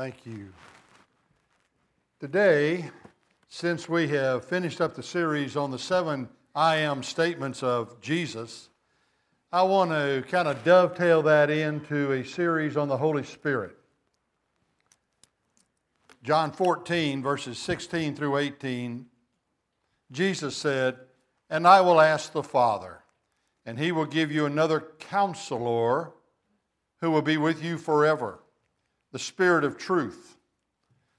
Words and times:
Thank 0.00 0.24
you. 0.24 0.48
Today, 2.20 2.88
since 3.48 3.86
we 3.86 4.08
have 4.08 4.46
finished 4.46 4.80
up 4.80 4.94
the 4.94 5.02
series 5.02 5.58
on 5.58 5.70
the 5.70 5.78
seven 5.78 6.30
I 6.54 6.76
am 6.76 7.02
statements 7.02 7.62
of 7.62 8.00
Jesus, 8.00 8.70
I 9.52 9.62
want 9.64 9.90
to 9.90 10.24
kind 10.30 10.48
of 10.48 10.64
dovetail 10.64 11.20
that 11.24 11.50
into 11.50 12.12
a 12.12 12.24
series 12.24 12.78
on 12.78 12.88
the 12.88 12.96
Holy 12.96 13.24
Spirit. 13.24 13.76
John 16.22 16.50
14, 16.50 17.22
verses 17.22 17.58
16 17.58 18.16
through 18.16 18.38
18, 18.38 19.04
Jesus 20.10 20.56
said, 20.56 20.96
And 21.50 21.66
I 21.68 21.82
will 21.82 22.00
ask 22.00 22.32
the 22.32 22.42
Father, 22.42 23.02
and 23.66 23.78
he 23.78 23.92
will 23.92 24.06
give 24.06 24.32
you 24.32 24.46
another 24.46 24.80
counselor 24.98 26.12
who 27.02 27.10
will 27.10 27.20
be 27.20 27.36
with 27.36 27.62
you 27.62 27.76
forever 27.76 28.38
the 29.12 29.18
Spirit 29.18 29.64
of 29.64 29.76
truth. 29.76 30.36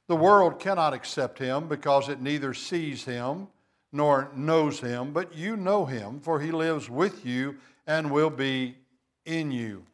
The 0.07 0.15
world 0.15 0.59
cannot 0.59 0.93
accept 0.93 1.39
him 1.39 1.67
because 1.67 2.09
it 2.09 2.21
neither 2.21 2.53
sees 2.53 3.05
him 3.05 3.47
nor 3.91 4.31
knows 4.35 4.79
him, 4.79 5.11
but 5.11 5.35
you 5.35 5.55
know 5.55 5.85
him, 5.85 6.19
for 6.19 6.39
he 6.39 6.51
lives 6.51 6.89
with 6.89 7.25
you 7.25 7.57
and 7.85 8.11
will 8.11 8.29
be 8.29 8.75
in 9.25 9.51
you. 9.51 9.85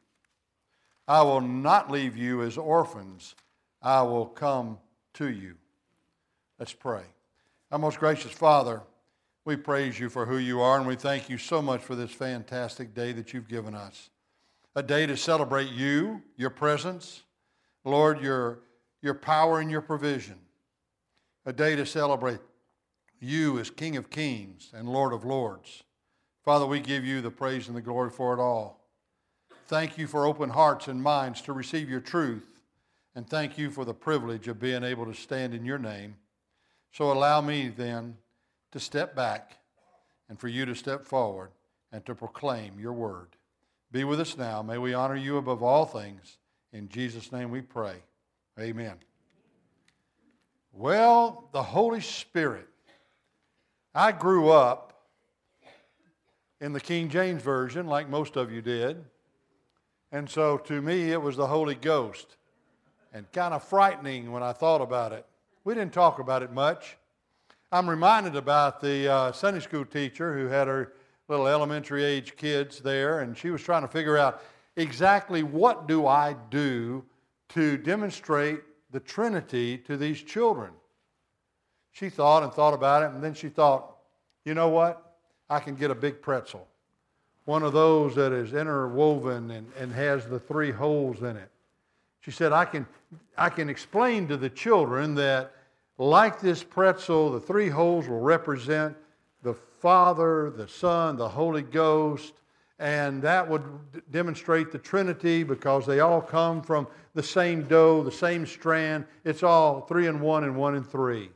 I 1.08 1.22
will 1.22 1.42
not 1.42 1.90
leave 1.90 2.16
you 2.18 2.44
as 2.44 2.58
orphans, 2.58 3.36
I 3.82 4.02
will 4.02 4.26
come 4.26 4.78
to 5.16 5.30
you. 5.30 5.56
Let's 6.60 6.74
pray. 6.74 7.04
Our 7.72 7.80
most 7.80 8.00
gracious 8.00 8.32
Father, 8.32 8.82
we 9.46 9.56
praise 9.56 10.00
you 10.00 10.10
for 10.10 10.26
who 10.26 10.38
you 10.38 10.62
are, 10.62 10.78
and 10.78 10.88
we 10.88 10.96
thank 10.96 11.30
you 11.30 11.38
so 11.38 11.62
much 11.62 11.82
for 11.82 11.96
this 11.96 12.12
fantastic 12.12 12.94
day 12.94 13.14
that 13.14 13.34
you've 13.34 13.48
given 13.48 13.74
us. 13.74 14.10
A 14.76 14.84
day 14.84 15.06
to 15.06 15.18
celebrate 15.18 15.72
you, 15.72 16.22
your 16.36 16.50
presence, 16.50 17.24
Lord, 17.88 18.22
your, 18.22 18.60
your 19.02 19.14
power 19.14 19.60
and 19.60 19.72
your 19.72 19.82
provision. 19.82 20.36
A 21.46 21.54
day 21.54 21.76
to 21.78 21.86
celebrate 21.86 22.42
you 23.22 23.58
as 23.60 23.70
King 23.70 23.96
of 23.96 24.10
Kings 24.10 24.72
and 24.74 24.90
Lord 24.90 25.14
of 25.14 25.24
Lords. 25.24 25.84
Father, 26.44 26.66
we 26.66 26.82
give 26.82 27.06
you 27.06 27.22
the 27.22 27.32
praise 27.32 27.68
and 27.68 27.78
the 27.78 27.82
glory 27.82 28.10
for 28.10 28.34
it 28.34 28.42
all. 28.42 28.82
Thank 29.68 29.98
you 29.98 30.08
for 30.08 30.26
open 30.26 30.50
hearts 30.50 30.88
and 30.88 31.02
minds 31.02 31.42
to 31.44 31.54
receive 31.54 31.90
your 31.90 32.02
truth. 32.02 32.62
And 33.16 33.28
thank 33.28 33.58
you 33.58 33.72
for 33.72 33.86
the 33.86 33.94
privilege 33.94 34.48
of 34.48 34.60
being 34.60 34.84
able 34.84 35.06
to 35.06 35.14
stand 35.14 35.54
in 35.54 35.66
your 35.66 35.80
name. 35.80 36.16
So 36.92 37.12
allow 37.12 37.42
me 37.42 37.70
then 37.70 38.18
to 38.72 38.80
step 38.80 39.16
back 39.16 39.58
and 40.30 40.40
for 40.40 40.48
you 40.48 40.66
to 40.66 40.76
step 40.76 41.06
forward 41.06 41.52
and 41.92 42.06
to 42.06 42.14
proclaim 42.14 42.80
your 42.80 42.94
word. 42.94 43.30
Be 43.92 44.04
with 44.04 44.20
us 44.20 44.38
now. 44.38 44.62
May 44.62 44.78
we 44.78 44.94
honor 44.94 45.16
you 45.16 45.38
above 45.38 45.64
all 45.64 45.86
things. 45.86 46.38
In 46.74 46.90
Jesus' 46.90 47.32
name 47.32 47.50
we 47.50 47.62
pray. 47.62 47.96
Amen. 48.60 48.96
Well, 50.74 51.50
the 51.54 51.64
Holy 51.64 52.02
Spirit. 52.02 52.68
I 53.96 54.12
grew 54.12 54.50
up 54.50 54.94
in 56.62 56.74
the 56.74 56.80
King 56.80 57.10
James 57.10 57.42
Version, 57.42 57.88
like 57.88 58.10
most 58.10 58.36
of 58.36 58.52
you 58.52 58.62
did. 58.62 59.04
And 60.12 60.30
so 60.30 60.58
to 60.58 60.82
me, 60.82 61.12
it 61.12 61.22
was 61.22 61.36
the 61.36 61.48
Holy 61.48 61.76
Ghost. 61.76 62.38
And 63.14 63.32
kind 63.32 63.54
of 63.54 63.64
frightening 63.64 64.32
when 64.32 64.44
I 64.44 64.54
thought 64.54 64.82
about 64.82 65.14
it. 65.14 65.26
We 65.64 65.74
didn't 65.74 65.94
talk 65.94 66.20
about 66.20 66.44
it 66.44 66.52
much. 66.52 66.98
I'm 67.72 67.90
reminded 67.90 68.36
about 68.36 68.80
the 68.80 69.12
uh, 69.12 69.32
Sunday 69.32 69.60
school 69.60 69.86
teacher 69.86 70.38
who 70.38 70.48
had 70.48 70.68
her 70.68 70.94
little 71.28 71.48
elementary 71.48 72.04
age 72.04 72.36
kids 72.36 72.80
there, 72.80 73.20
and 73.20 73.38
she 73.38 73.50
was 73.50 73.62
trying 73.62 73.82
to 73.82 73.88
figure 73.88 74.18
out 74.18 74.42
exactly 74.78 75.44
what 75.44 75.88
do 75.88 76.08
I 76.08 76.36
do 76.50 77.04
to 77.50 77.78
demonstrate 77.78 78.62
the 78.92 79.00
Trinity 79.02 79.78
to 79.80 79.98
these 79.98 80.22
children. 80.22 80.72
She 81.92 82.10
thought 82.10 82.44
and 82.44 82.54
thought 82.54 82.74
about 82.74 83.04
it, 83.04 83.10
and 83.12 83.24
then 83.24 83.34
she 83.34 83.50
thought, 83.50 83.98
you 84.46 84.54
know 84.54 84.70
what? 84.70 85.18
I 85.50 85.60
can 85.60 85.76
get 85.76 85.92
a 85.92 85.96
big 85.96 86.22
pretzel. 86.22 86.68
One 87.46 87.64
of 87.64 87.74
those 87.74 88.16
that 88.16 88.32
is 88.32 88.54
interwoven 88.54 89.52
and, 89.52 89.72
and 89.78 89.92
has 89.94 90.28
the 90.28 90.40
three 90.40 90.72
holes 90.72 91.22
in 91.22 91.38
it. 91.38 91.50
She 92.20 92.32
said, 92.32 92.52
I 92.52 92.66
can, 92.66 92.86
I 93.38 93.50
can 93.50 93.70
explain 93.70 94.28
to 94.28 94.38
the 94.38 94.50
children 94.50 95.16
that, 95.16 95.54
like 95.98 96.40
this 96.40 96.62
pretzel, 96.62 97.32
the 97.32 97.40
three 97.40 97.70
holes 97.70 98.08
will 98.08 98.20
represent 98.20 98.96
the 99.44 99.54
Father, 99.54 100.50
the 100.50 100.68
Son, 100.68 101.16
the 101.16 101.30
Holy 101.30 101.62
Ghost, 101.62 102.34
and 102.80 103.22
that 103.24 103.48
would 103.48 103.64
demonstrate 104.12 104.72
the 104.72 104.78
Trinity 104.78 105.44
because 105.44 105.86
they 105.86 106.00
all 106.00 106.22
come 106.22 106.62
from 106.62 106.88
the 107.16 107.24
same 107.24 107.64
dough, 107.64 108.04
the 108.04 108.12
same 108.12 108.46
strand. 108.46 109.06
It's 109.24 109.42
all 109.42 109.82
three 109.82 110.08
and 110.08 110.22
one 110.22 110.44
and 110.44 110.56
one 110.56 110.76
and 110.76 110.88
three. 110.88 111.32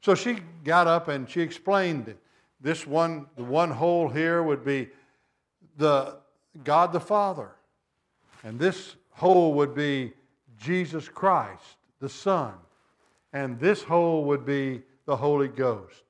So 0.00 0.14
she 0.14 0.38
got 0.64 0.86
up 0.86 1.08
and 1.08 1.28
she 1.28 1.40
explained. 1.40 2.14
This 2.60 2.86
one, 2.86 3.26
the 3.36 3.44
one 3.44 3.70
hole 3.70 4.08
here 4.08 4.42
would 4.42 4.64
be 4.64 4.88
the 5.76 6.16
God 6.62 6.92
the 6.92 7.00
Father. 7.00 7.50
And 8.42 8.58
this 8.58 8.96
hole 9.10 9.52
would 9.54 9.74
be 9.74 10.14
Jesus 10.58 11.08
Christ, 11.08 11.76
the 12.00 12.08
Son. 12.08 12.54
And 13.34 13.58
this 13.58 13.82
hole 13.82 14.24
would 14.24 14.46
be 14.46 14.82
the 15.04 15.16
Holy 15.16 15.48
Ghost. 15.48 16.02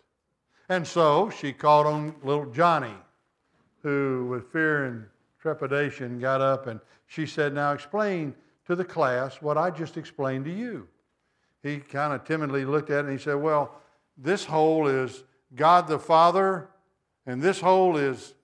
And 0.68 0.86
so 0.86 1.30
she 1.30 1.52
called 1.52 1.86
on 1.86 2.14
little 2.22 2.46
Johnny 2.46 2.94
who, 3.84 4.26
with 4.30 4.50
fear 4.50 4.86
and 4.86 5.06
trepidation, 5.40 6.18
got 6.18 6.40
up 6.40 6.66
and 6.66 6.80
she 7.06 7.26
said, 7.26 7.54
Now 7.54 7.72
explain 7.72 8.34
to 8.66 8.74
the 8.74 8.84
class 8.84 9.40
what 9.40 9.56
I 9.56 9.70
just 9.70 9.96
explained 9.96 10.46
to 10.46 10.50
you. 10.50 10.88
He 11.62 11.78
kind 11.78 12.12
of 12.12 12.24
timidly 12.24 12.64
looked 12.64 12.90
at 12.90 13.04
it 13.04 13.04
and 13.08 13.12
he 13.16 13.22
said, 13.22 13.34
Well, 13.34 13.72
this 14.16 14.44
hole 14.44 14.88
is 14.88 15.22
God 15.54 15.86
the 15.86 15.98
Father, 15.98 16.68
and 17.26 17.42
this 17.42 17.60
hole 17.60 17.96
is 17.98 18.34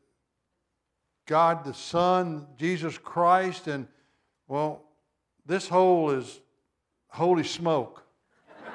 God 1.27 1.65
the 1.65 1.75
Son, 1.75 2.47
Jesus 2.59 2.99
Christ, 2.99 3.67
and, 3.67 3.89
well, 4.47 4.85
this 5.47 5.69
hole 5.69 6.11
is 6.11 6.41
holy 7.09 7.45
smoke. 7.45 8.05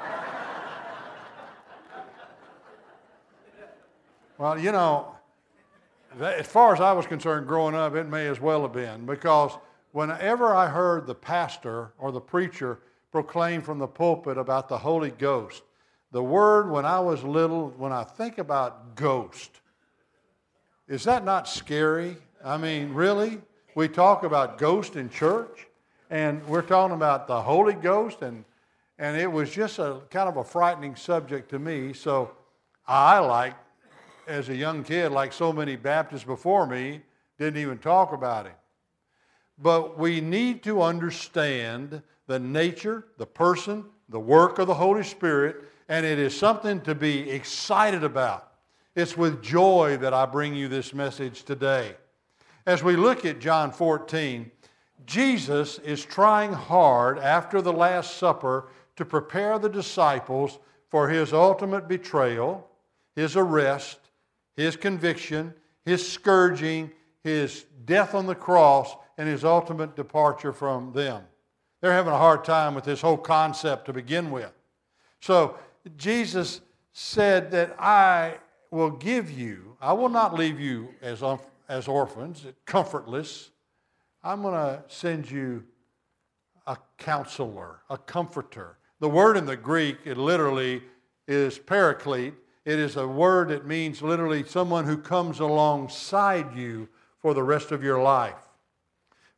well, 4.38 4.58
you 4.58 4.72
know, 4.72 5.15
as 6.22 6.48
far 6.48 6.74
as 6.74 6.82
I 6.82 6.94
was 6.94 7.06
concerned 7.06 7.48
growing 7.48 7.76
up, 7.76 7.96
it 7.96 8.08
may 8.08 8.28
as 8.28 8.40
well 8.40 8.62
have 8.64 8.74
been 8.74 9.06
because 9.06 9.52
whenever 9.92 10.54
I 10.54 10.68
heard 10.68 11.08
the 11.08 11.16
pastor 11.16 11.92
or 11.98 12.12
the 12.12 12.22
preacher 12.22 12.80
proclaim 13.12 13.62
from 13.62 13.80
the 13.80 13.88
pulpit 13.88 14.38
about 14.38 14.70
the 14.70 14.78
Holy 14.78 15.12
Ghost, 15.12 15.64
the 16.12 16.24
word 16.24 16.70
when 16.70 16.86
I 16.86 17.00
was 17.00 17.24
little, 17.24 17.70
when 17.78 17.92
I 17.92 18.04
think 18.04 18.38
about 18.38 18.96
ghost, 18.96 19.52
is 20.88 21.04
that 21.06 21.26
not 21.26 21.48
scary? 21.48 22.18
I 22.44 22.58
mean, 22.58 22.94
really? 22.94 23.42
We 23.74 23.88
talk 23.88 24.24
about 24.24 24.58
ghost 24.58 24.96
in 24.96 25.10
church, 25.10 25.68
and 26.10 26.46
we're 26.48 26.62
talking 26.62 26.96
about 26.96 27.28
the 27.28 27.42
Holy 27.42 27.74
Ghost, 27.74 28.22
and, 28.22 28.46
and 29.00 29.18
it 29.18 29.30
was 29.30 29.50
just 29.50 29.80
a 29.80 30.02
kind 30.10 30.30
of 30.30 30.38
a 30.38 30.44
frightening 30.44 30.96
subject 30.96 31.50
to 31.50 31.60
me. 31.60 31.92
So 31.92 32.32
I 32.88 33.20
like 33.20 33.56
as 34.28 34.50
a 34.50 34.56
young 34.56 34.84
kid, 34.84 35.12
like 35.12 35.34
so 35.34 35.52
many 35.54 35.76
Baptists 35.76 36.24
before 36.24 36.66
me, 36.66 37.02
didn't 37.38 37.62
even 37.62 37.78
talk 37.78 38.14
about 38.14 38.46
him. 38.46 38.56
But 39.58 39.98
we 39.98 40.22
need 40.22 40.64
to 40.64 40.82
understand 40.82 42.02
the 42.28 42.40
nature, 42.40 43.06
the 43.18 43.26
person, 43.26 43.86
the 44.10 44.20
work 44.20 44.60
of 44.60 44.68
the 44.68 44.74
Holy 44.74 45.04
Spirit, 45.04 45.64
and 45.88 46.06
it 46.06 46.20
is 46.20 46.38
something 46.38 46.82
to 46.82 46.96
be 46.96 47.30
excited 47.30 48.04
about. 48.04 48.52
It's 48.96 49.18
with 49.18 49.44
joy 49.44 49.98
that 49.98 50.14
I 50.14 50.26
bring 50.26 50.56
you 50.56 50.68
this 50.68 50.94
message 50.94 51.44
today. 51.44 51.96
As 52.66 52.84
we 52.84 52.96
look 52.96 53.26
at 53.26 53.40
John 53.40 53.72
14, 53.72 54.50
Jesus 55.06 55.80
is 55.80 56.04
trying 56.04 56.54
hard 56.54 57.20
after 57.20 57.62
the 57.62 57.74
Last 57.74 58.18
Supper 58.18 58.70
to 58.96 59.06
prepare 59.06 59.60
the 59.60 59.70
disciples 59.70 60.60
for 60.90 61.10
his 61.10 61.34
ultimate 61.34 61.88
betrayal, 61.88 62.68
his 63.16 63.36
arrest, 63.36 64.00
his 64.56 64.76
conviction, 64.76 65.54
his 65.84 66.08
scourging, 66.08 66.92
his 67.24 67.66
death 67.86 68.16
on 68.16 68.26
the 68.26 68.36
cross, 68.36 68.96
and 69.18 69.28
his 69.28 69.44
ultimate 69.44 69.96
departure 69.96 70.54
from 70.54 70.92
them. 70.94 71.24
They're 71.82 71.94
having 71.94 72.14
a 72.14 72.18
hard 72.18 72.44
time 72.44 72.76
with 72.76 72.84
this 72.84 73.02
whole 73.02 73.18
concept 73.18 73.86
to 73.86 73.94
begin 73.94 74.32
with. 74.32 74.52
So 75.22 75.58
Jesus 75.98 76.62
said 76.94 77.52
that 77.52 77.76
I 77.80 78.38
will 78.72 78.90
give 78.90 79.30
you, 79.30 79.78
I 79.82 79.94
will 79.94 80.10
not 80.10 80.34
leave 80.34 80.60
you 80.60 80.90
as, 81.02 81.24
as 81.70 81.88
orphans, 81.88 82.46
comfortless. 82.66 83.52
I'm 84.24 84.42
going 84.42 84.54
to 84.54 84.84
send 84.88 85.30
you 85.30 85.64
a 86.68 86.78
counselor, 86.98 87.82
a 87.90 87.98
comforter. 87.98 88.78
The 89.00 89.10
word 89.10 89.38
in 89.38 89.46
the 89.46 89.58
Greek, 89.58 89.98
it 90.06 90.18
literally 90.18 90.84
is 91.28 91.60
paraclete, 91.60 92.34
it 92.66 92.80
is 92.80 92.98
a 92.98 93.08
word 93.08 93.50
that 93.50 93.68
means 93.68 94.02
literally 94.02 94.44
someone 94.44 94.86
who 94.86 94.98
comes 94.98 95.40
alongside 95.40 96.56
you 96.56 96.90
for 97.20 97.34
the 97.34 97.44
rest 97.44 97.72
of 97.72 97.84
your 97.84 98.02
life. 98.02 98.36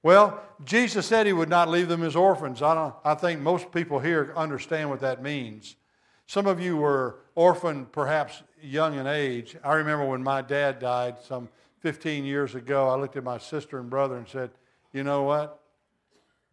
Well, 0.02 0.42
Jesus 0.64 1.06
said 1.06 1.26
he 1.26 1.34
would 1.34 1.50
not 1.50 1.68
leave 1.68 1.90
them 1.90 2.04
as 2.04 2.16
orphans. 2.16 2.62
I, 2.62 2.74
don't, 2.74 2.96
I 3.04 3.16
think 3.16 3.42
most 3.42 3.72
people 3.72 4.00
here 4.00 4.32
understand 4.38 4.90
what 4.90 5.02
that 5.02 5.22
means. 5.22 5.76
Some 6.28 6.48
of 6.48 6.62
you 6.62 6.78
were 6.78 7.20
orphaned 7.36 7.92
perhaps 7.92 8.44
young 8.62 8.96
in 8.96 9.08
age. 9.08 9.58
I 9.64 9.74
remember 9.74 10.06
when 10.06 10.24
my 10.24 10.42
dad 10.42 10.80
died 10.80 11.18
some 11.22 11.50
15 11.80 12.26
years 12.26 12.56
ago, 12.56 12.88
I 12.90 12.96
looked 12.96 13.18
at 13.18 13.24
my 13.24 13.38
sister 13.38 13.80
and 13.80 13.90
brother 13.90 14.18
and 14.18 14.28
said, 14.28 14.52
You 14.94 15.04
know 15.04 15.24
what? 15.24 15.60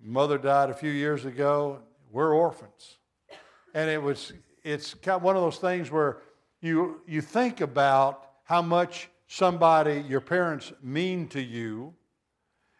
Mother 0.03 0.39
died 0.39 0.71
a 0.71 0.75
few 0.75 0.91
years 0.91 1.25
ago. 1.25 1.79
We're 2.11 2.35
orphans. 2.35 2.99
And 3.75 3.91
it 3.91 4.03
was, 4.03 4.33
it's 4.63 4.95
kind 4.95 5.17
of 5.17 5.23
one 5.23 5.37
of 5.37 5.43
those 5.43 5.59
things 5.59 5.91
where 5.91 6.19
you, 6.65 7.03
you 7.07 7.21
think 7.21 7.61
about 7.61 8.31
how 8.45 8.63
much 8.63 9.11
somebody, 9.27 10.03
your 10.09 10.23
parents, 10.23 10.73
mean 10.83 11.29
to 11.29 11.41
you 11.41 11.95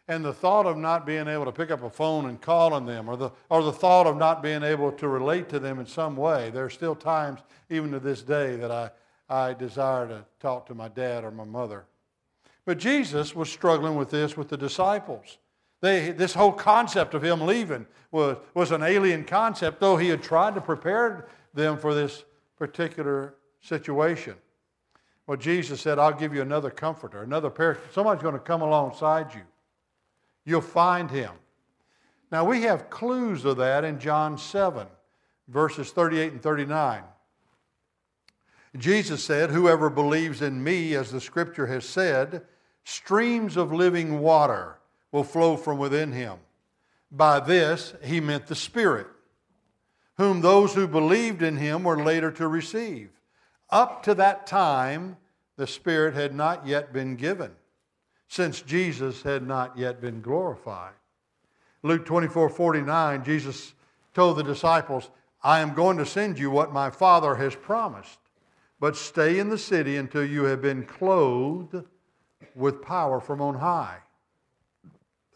and 0.07 0.25
the 0.25 0.33
thought 0.33 0.65
of 0.65 0.75
not 0.75 1.05
being 1.05 1.27
able 1.27 1.45
to 1.45 1.51
pick 1.51 1.69
up 1.69 1.83
a 1.83 1.89
phone 1.89 2.25
and 2.25 2.41
call 2.41 2.73
on 2.73 2.85
them, 2.85 3.07
or 3.07 3.15
the, 3.15 3.31
or 3.49 3.63
the 3.63 3.71
thought 3.71 4.05
of 4.05 4.17
not 4.17 4.43
being 4.43 4.63
able 4.63 4.91
to 4.91 5.07
relate 5.07 5.49
to 5.49 5.59
them 5.59 5.79
in 5.79 5.85
some 5.85 6.15
way. 6.15 6.51
There 6.51 6.65
are 6.65 6.69
still 6.69 6.95
times, 6.95 7.39
even 7.69 7.91
to 7.91 7.99
this 7.99 8.21
day, 8.21 8.55
that 8.55 8.71
I, 8.71 8.91
I 9.29 9.53
desire 9.53 10.07
to 10.07 10.25
talk 10.39 10.67
to 10.67 10.75
my 10.75 10.87
dad 10.87 11.23
or 11.23 11.31
my 11.31 11.43
mother. 11.43 11.85
But 12.65 12.77
Jesus 12.77 13.35
was 13.35 13.51
struggling 13.51 13.95
with 13.95 14.11
this 14.11 14.37
with 14.37 14.49
the 14.49 14.57
disciples. 14.57 15.37
They, 15.81 16.11
this 16.11 16.33
whole 16.33 16.51
concept 16.51 17.13
of 17.13 17.23
him 17.23 17.41
leaving 17.41 17.85
was, 18.11 18.37
was 18.53 18.71
an 18.71 18.83
alien 18.83 19.23
concept, 19.25 19.79
though 19.79 19.97
he 19.97 20.09
had 20.09 20.21
tried 20.21 20.55
to 20.55 20.61
prepare 20.61 21.27
them 21.53 21.77
for 21.77 21.93
this 21.93 22.25
particular 22.57 23.35
situation. 23.65 24.35
Well, 25.27 25.37
Jesus 25.37 25.81
said, 25.81 25.97
I'll 25.97 26.13
give 26.13 26.33
you 26.33 26.41
another 26.41 26.69
comforter, 26.69 27.23
another 27.23 27.49
paraclete. 27.49 27.93
Somebody's 27.93 28.21
going 28.21 28.35
to 28.35 28.39
come 28.39 28.61
alongside 28.61 29.33
you. 29.33 29.41
You'll 30.45 30.61
find 30.61 31.09
him. 31.09 31.31
Now, 32.31 32.45
we 32.45 32.61
have 32.63 32.89
clues 32.89 33.45
of 33.45 33.57
that 33.57 33.83
in 33.83 33.99
John 33.99 34.37
7, 34.37 34.87
verses 35.47 35.91
38 35.91 36.33
and 36.33 36.41
39. 36.41 37.03
Jesus 38.77 39.23
said, 39.23 39.49
Whoever 39.49 39.89
believes 39.89 40.41
in 40.41 40.63
me, 40.63 40.95
as 40.95 41.11
the 41.11 41.21
scripture 41.21 41.67
has 41.67 41.85
said, 41.85 42.43
streams 42.83 43.57
of 43.57 43.71
living 43.71 44.19
water 44.19 44.77
will 45.11 45.23
flow 45.23 45.55
from 45.55 45.77
within 45.77 46.11
him. 46.11 46.37
By 47.11 47.39
this, 47.39 47.93
he 48.03 48.19
meant 48.19 48.47
the 48.47 48.55
Spirit, 48.55 49.07
whom 50.17 50.41
those 50.41 50.73
who 50.73 50.87
believed 50.87 51.41
in 51.41 51.57
him 51.57 51.83
were 51.83 52.03
later 52.03 52.31
to 52.31 52.47
receive. 52.47 53.09
Up 53.75 54.03
to 54.03 54.13
that 54.13 54.47
time, 54.47 55.17
the 55.57 55.67
Spirit 55.67 56.13
had 56.13 56.33
not 56.33 56.65
yet 56.65 56.93
been 56.93 57.17
given 57.17 57.51
since 58.29 58.61
Jesus 58.61 59.21
had 59.23 59.45
not 59.45 59.77
yet 59.77 59.99
been 59.99 60.21
glorified. 60.21 60.93
Luke 61.83 62.05
24 62.05 62.47
49, 62.47 63.25
Jesus 63.25 63.73
told 64.13 64.37
the 64.37 64.43
disciples, 64.43 65.09
I 65.43 65.59
am 65.59 65.73
going 65.73 65.97
to 65.97 66.05
send 66.05 66.39
you 66.39 66.49
what 66.49 66.71
my 66.71 66.89
Father 66.89 67.35
has 67.35 67.53
promised, 67.53 68.19
but 68.79 68.95
stay 68.95 69.39
in 69.39 69.49
the 69.49 69.57
city 69.57 69.97
until 69.97 70.23
you 70.23 70.45
have 70.45 70.61
been 70.61 70.85
clothed 70.85 71.83
with 72.55 72.81
power 72.81 73.19
from 73.19 73.41
on 73.41 73.55
high. 73.55 73.97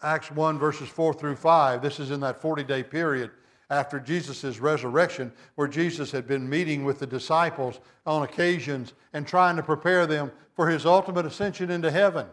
Acts 0.02 0.32
1, 0.32 0.58
verses 0.58 0.88
4 0.88 1.14
through 1.14 1.36
5, 1.36 1.82
this 1.82 2.00
is 2.00 2.10
in 2.10 2.22
that 2.22 2.42
40 2.42 2.64
day 2.64 2.84
period 2.84 3.32
after 3.70 4.00
Jesus' 4.00 4.60
resurrection, 4.60 5.32
where 5.56 5.68
Jesus 5.68 6.12
had 6.12 6.28
been 6.28 6.50
meeting 6.50 6.84
with 6.86 7.00
the 7.00 7.08
disciples 7.08 7.80
on 8.06 8.24
occasions 8.24 8.94
and 9.14 9.28
trying 9.28 9.56
to 9.56 9.64
prepare 9.64 10.08
them 10.08 10.32
for 10.56 10.70
his 10.70 10.86
ultimate 10.86 11.26
ascension 11.26 11.70
into 11.70 11.92
heaven 11.92 12.26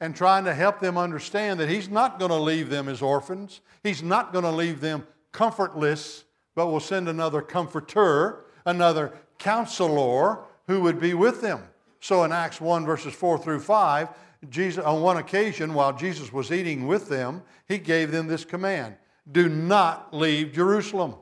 and 0.00 0.14
trying 0.14 0.44
to 0.44 0.54
help 0.54 0.80
them 0.80 0.96
understand 0.96 1.58
that 1.60 1.68
He's 1.68 1.88
not 1.88 2.18
going 2.18 2.30
to 2.30 2.36
leave 2.36 2.70
them 2.70 2.88
as 2.88 3.02
orphans. 3.02 3.60
He's 3.82 4.02
not 4.02 4.32
going 4.32 4.44
to 4.44 4.50
leave 4.50 4.80
them 4.80 5.06
comfortless, 5.32 6.24
but 6.54 6.68
will 6.68 6.80
send 6.80 7.08
another 7.08 7.42
comforter, 7.42 8.44
another 8.64 9.12
counselor 9.38 10.40
who 10.66 10.80
would 10.80 11.00
be 11.00 11.14
with 11.14 11.40
them. 11.40 11.62
So 12.00 12.24
in 12.24 12.32
Acts 12.32 12.60
1, 12.60 12.86
verses 12.86 13.14
4 13.14 13.38
through 13.38 13.60
5, 13.60 14.08
Jesus, 14.48 14.84
on 14.84 15.02
one 15.02 15.16
occasion, 15.16 15.74
while 15.74 15.92
Jesus 15.92 16.32
was 16.32 16.52
eating 16.52 16.86
with 16.86 17.08
them, 17.08 17.42
he 17.66 17.78
gave 17.78 18.12
them 18.12 18.28
this 18.28 18.44
command 18.44 18.94
Do 19.30 19.48
not 19.48 20.14
leave 20.14 20.52
Jerusalem, 20.52 21.14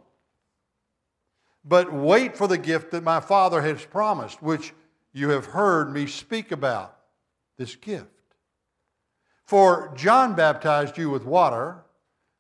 but 1.65 1.93
wait 1.93 2.37
for 2.37 2.47
the 2.47 2.59
gift 2.59 2.93
that 2.93 3.03
my 3.03 3.21
Father 3.21 3.61
has 3.63 3.85
promised, 3.85 4.43
which 4.43 4.73
you 5.13 5.31
have 5.31 5.47
heard 5.47 5.93
me 5.93 6.07
speak 6.07 6.53
about. 6.53 6.93
This 7.59 7.75
gift. 7.75 8.07
For 9.47 9.93
John 9.97 10.35
baptized 10.35 10.99
you 10.99 11.09
with 11.09 11.25
water, 11.25 11.85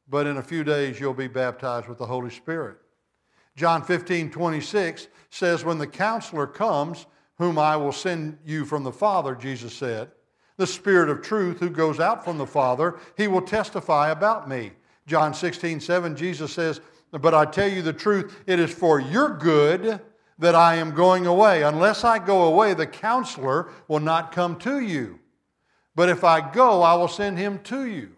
but 0.08 0.26
in 0.26 0.36
a 0.36 0.42
few 0.42 0.62
days 0.62 1.00
you'll 1.00 1.14
be 1.14 1.26
baptized 1.26 1.88
with 1.88 1.96
the 1.96 2.06
Holy 2.06 2.30
Spirit. 2.30 2.76
John 3.56 3.82
15, 3.82 4.30
26 4.30 5.08
says, 5.30 5.64
When 5.64 5.78
the 5.78 5.86
counselor 5.86 6.46
comes, 6.46 7.06
whom 7.38 7.58
I 7.58 7.76
will 7.76 7.92
send 7.92 8.38
you 8.44 8.66
from 8.66 8.82
the 8.82 8.92
Father, 8.92 9.34
Jesus 9.34 9.72
said, 9.72 10.10
the 10.56 10.66
Spirit 10.66 11.08
of 11.08 11.22
truth 11.22 11.60
who 11.60 11.70
goes 11.70 12.00
out 12.00 12.24
from 12.24 12.38
the 12.38 12.46
Father, 12.46 12.98
he 13.16 13.28
will 13.28 13.42
testify 13.42 14.10
about 14.10 14.48
me. 14.48 14.72
John 15.06 15.35
16, 15.35 15.81
7, 15.81 16.17
Jesus 16.17 16.53
says, 16.53 16.81
But 17.11 17.35
I 17.35 17.44
tell 17.44 17.69
you 17.69 17.82
the 17.82 17.93
truth, 17.93 18.43
it 18.47 18.58
is 18.58 18.73
for 18.73 19.00
your 19.00 19.37
good 19.37 20.00
that 20.38 20.55
I 20.55 20.76
am 20.76 20.94
going 20.94 21.26
away. 21.26 21.62
Unless 21.62 22.05
I 22.05 22.19
go 22.19 22.44
away, 22.44 22.75
the 22.75 22.87
counselor 22.87 23.70
will 23.88 24.00
not 24.00 24.32
come 24.32 24.58
to 24.61 24.81
you. 24.81 25.19
But 25.94 26.08
if 26.08 26.25
I 26.25 26.53
go, 26.53 26.82
I 26.82 26.94
will 26.94 27.08
send 27.08 27.38
him 27.38 27.61
to 27.64 27.87
you. 27.87 28.17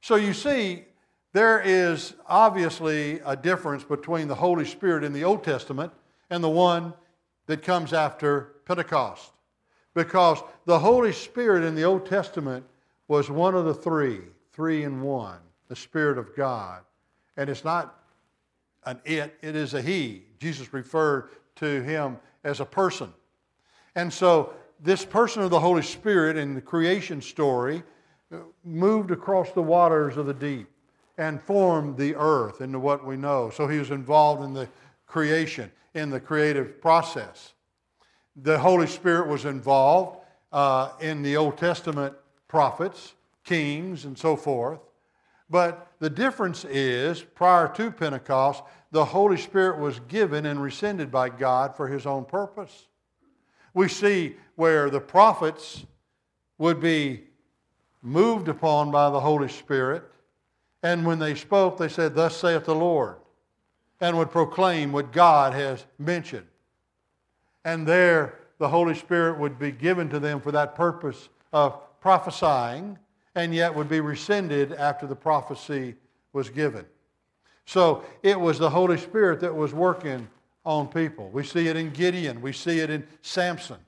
So 0.00 0.16
you 0.16 0.34
see, 0.34 0.84
there 1.32 1.60
is 1.60 2.14
obviously 2.26 3.20
a 3.24 3.36
difference 3.36 3.84
between 3.84 4.28
the 4.28 4.34
Holy 4.34 4.64
Spirit 4.64 5.04
in 5.04 5.12
the 5.12 5.24
Old 5.24 5.44
Testament 5.44 5.92
and 6.30 6.42
the 6.42 6.50
one 6.50 6.94
that 7.46 7.62
comes 7.62 7.92
after 7.92 8.54
Pentecost. 8.64 9.32
Because 9.94 10.42
the 10.64 10.78
Holy 10.78 11.12
Spirit 11.12 11.64
in 11.64 11.74
the 11.74 11.84
Old 11.84 12.06
Testament 12.06 12.64
was 13.06 13.30
one 13.30 13.54
of 13.54 13.64
the 13.64 13.74
three, 13.74 14.20
three 14.54 14.84
in 14.84 15.02
one, 15.02 15.38
the 15.68 15.76
Spirit 15.76 16.18
of 16.18 16.34
God. 16.36 16.82
And 17.36 17.50
it's 17.50 17.64
not 17.64 17.98
an 18.84 19.00
it, 19.04 19.34
it 19.42 19.56
is 19.56 19.74
a 19.74 19.82
he. 19.82 20.24
Jesus 20.38 20.72
referred 20.72 21.30
to 21.56 21.82
him 21.82 22.18
as 22.44 22.60
a 22.60 22.64
person. 22.64 23.12
And 23.94 24.12
so 24.12 24.54
this 24.80 25.04
person 25.04 25.42
of 25.42 25.50
the 25.50 25.60
Holy 25.60 25.82
Spirit 25.82 26.36
in 26.36 26.54
the 26.54 26.60
creation 26.60 27.20
story 27.20 27.82
uh, 28.32 28.38
moved 28.64 29.10
across 29.10 29.52
the 29.52 29.62
waters 29.62 30.16
of 30.16 30.26
the 30.26 30.34
deep 30.34 30.68
and 31.16 31.40
formed 31.40 31.96
the 31.96 32.14
earth 32.16 32.60
into 32.60 32.78
what 32.78 33.06
we 33.06 33.16
know. 33.16 33.50
So 33.50 33.66
he 33.66 33.78
was 33.78 33.90
involved 33.90 34.42
in 34.42 34.52
the 34.52 34.68
creation, 35.06 35.70
in 35.94 36.10
the 36.10 36.20
creative 36.20 36.80
process. 36.80 37.54
The 38.36 38.58
Holy 38.58 38.88
Spirit 38.88 39.28
was 39.28 39.44
involved 39.44 40.18
uh, 40.52 40.90
in 41.00 41.22
the 41.22 41.36
Old 41.36 41.56
Testament 41.56 42.14
prophets, 42.48 43.14
kings, 43.44 44.04
and 44.04 44.18
so 44.18 44.36
forth. 44.36 44.80
But 45.50 45.88
the 45.98 46.10
difference 46.10 46.64
is, 46.64 47.22
prior 47.22 47.68
to 47.74 47.90
Pentecost, 47.90 48.62
the 48.90 49.04
Holy 49.04 49.36
Spirit 49.36 49.78
was 49.78 50.00
given 50.08 50.46
and 50.46 50.62
rescinded 50.62 51.10
by 51.10 51.28
God 51.28 51.76
for 51.76 51.88
his 51.88 52.06
own 52.06 52.24
purpose. 52.24 52.88
We 53.74 53.88
see 53.88 54.36
where 54.56 54.88
the 54.88 55.00
prophets 55.00 55.84
would 56.58 56.80
be 56.80 57.24
moved 58.02 58.48
upon 58.48 58.90
by 58.90 59.10
the 59.10 59.20
Holy 59.20 59.48
Spirit, 59.48 60.04
and 60.82 61.06
when 61.06 61.18
they 61.18 61.34
spoke, 61.34 61.78
they 61.78 61.88
said, 61.88 62.14
Thus 62.14 62.36
saith 62.36 62.64
the 62.64 62.74
Lord, 62.74 63.16
and 64.00 64.16
would 64.16 64.30
proclaim 64.30 64.92
what 64.92 65.12
God 65.12 65.54
has 65.54 65.84
mentioned. 65.98 66.46
And 67.64 67.86
there, 67.86 68.38
the 68.58 68.68
Holy 68.68 68.94
Spirit 68.94 69.38
would 69.38 69.58
be 69.58 69.72
given 69.72 70.08
to 70.10 70.20
them 70.20 70.40
for 70.40 70.52
that 70.52 70.74
purpose 70.74 71.28
of 71.52 71.80
prophesying, 72.00 72.98
and 73.34 73.54
yet 73.54 73.74
would 73.74 73.88
be 73.88 74.00
rescinded 74.00 74.72
after 74.72 75.06
the 75.06 75.16
prophecy 75.16 75.94
was 76.32 76.50
given. 76.50 76.84
So 77.66 78.04
it 78.22 78.38
was 78.38 78.58
the 78.58 78.70
Holy 78.70 78.98
Spirit 78.98 79.40
that 79.40 79.54
was 79.54 79.72
working 79.72 80.28
on 80.64 80.88
people. 80.88 81.30
We 81.30 81.44
see 81.44 81.68
it 81.68 81.76
in 81.76 81.90
Gideon, 81.90 82.40
we 82.40 82.52
see 82.52 82.80
it 82.80 82.90
in 82.90 83.06
Samson. 83.22 83.78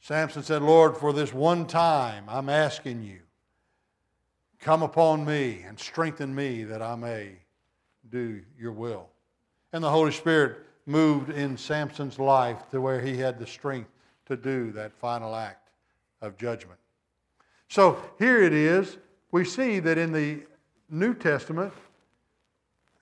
Samson 0.00 0.42
said, 0.42 0.62
Lord, 0.62 0.96
for 0.96 1.12
this 1.12 1.32
one 1.34 1.66
time 1.66 2.24
I'm 2.28 2.48
asking 2.48 3.02
you, 3.02 3.20
come 4.60 4.82
upon 4.82 5.24
me 5.24 5.62
and 5.66 5.78
strengthen 5.78 6.34
me 6.34 6.64
that 6.64 6.80
I 6.80 6.94
may 6.94 7.32
do 8.08 8.42
your 8.58 8.72
will. 8.72 9.08
And 9.72 9.82
the 9.82 9.90
Holy 9.90 10.12
Spirit 10.12 10.58
moved 10.86 11.30
in 11.30 11.56
Samson's 11.56 12.18
life 12.18 12.70
to 12.70 12.80
where 12.80 13.00
he 13.00 13.16
had 13.16 13.38
the 13.38 13.46
strength 13.46 13.90
to 14.26 14.36
do 14.36 14.70
that 14.72 14.92
final 14.92 15.34
act 15.34 15.70
of 16.20 16.36
judgment. 16.36 16.78
So 17.68 18.00
here 18.18 18.42
it 18.42 18.52
is. 18.52 18.98
We 19.32 19.44
see 19.44 19.80
that 19.80 19.98
in 19.98 20.12
the 20.12 20.40
New 20.88 21.14
Testament, 21.14 21.72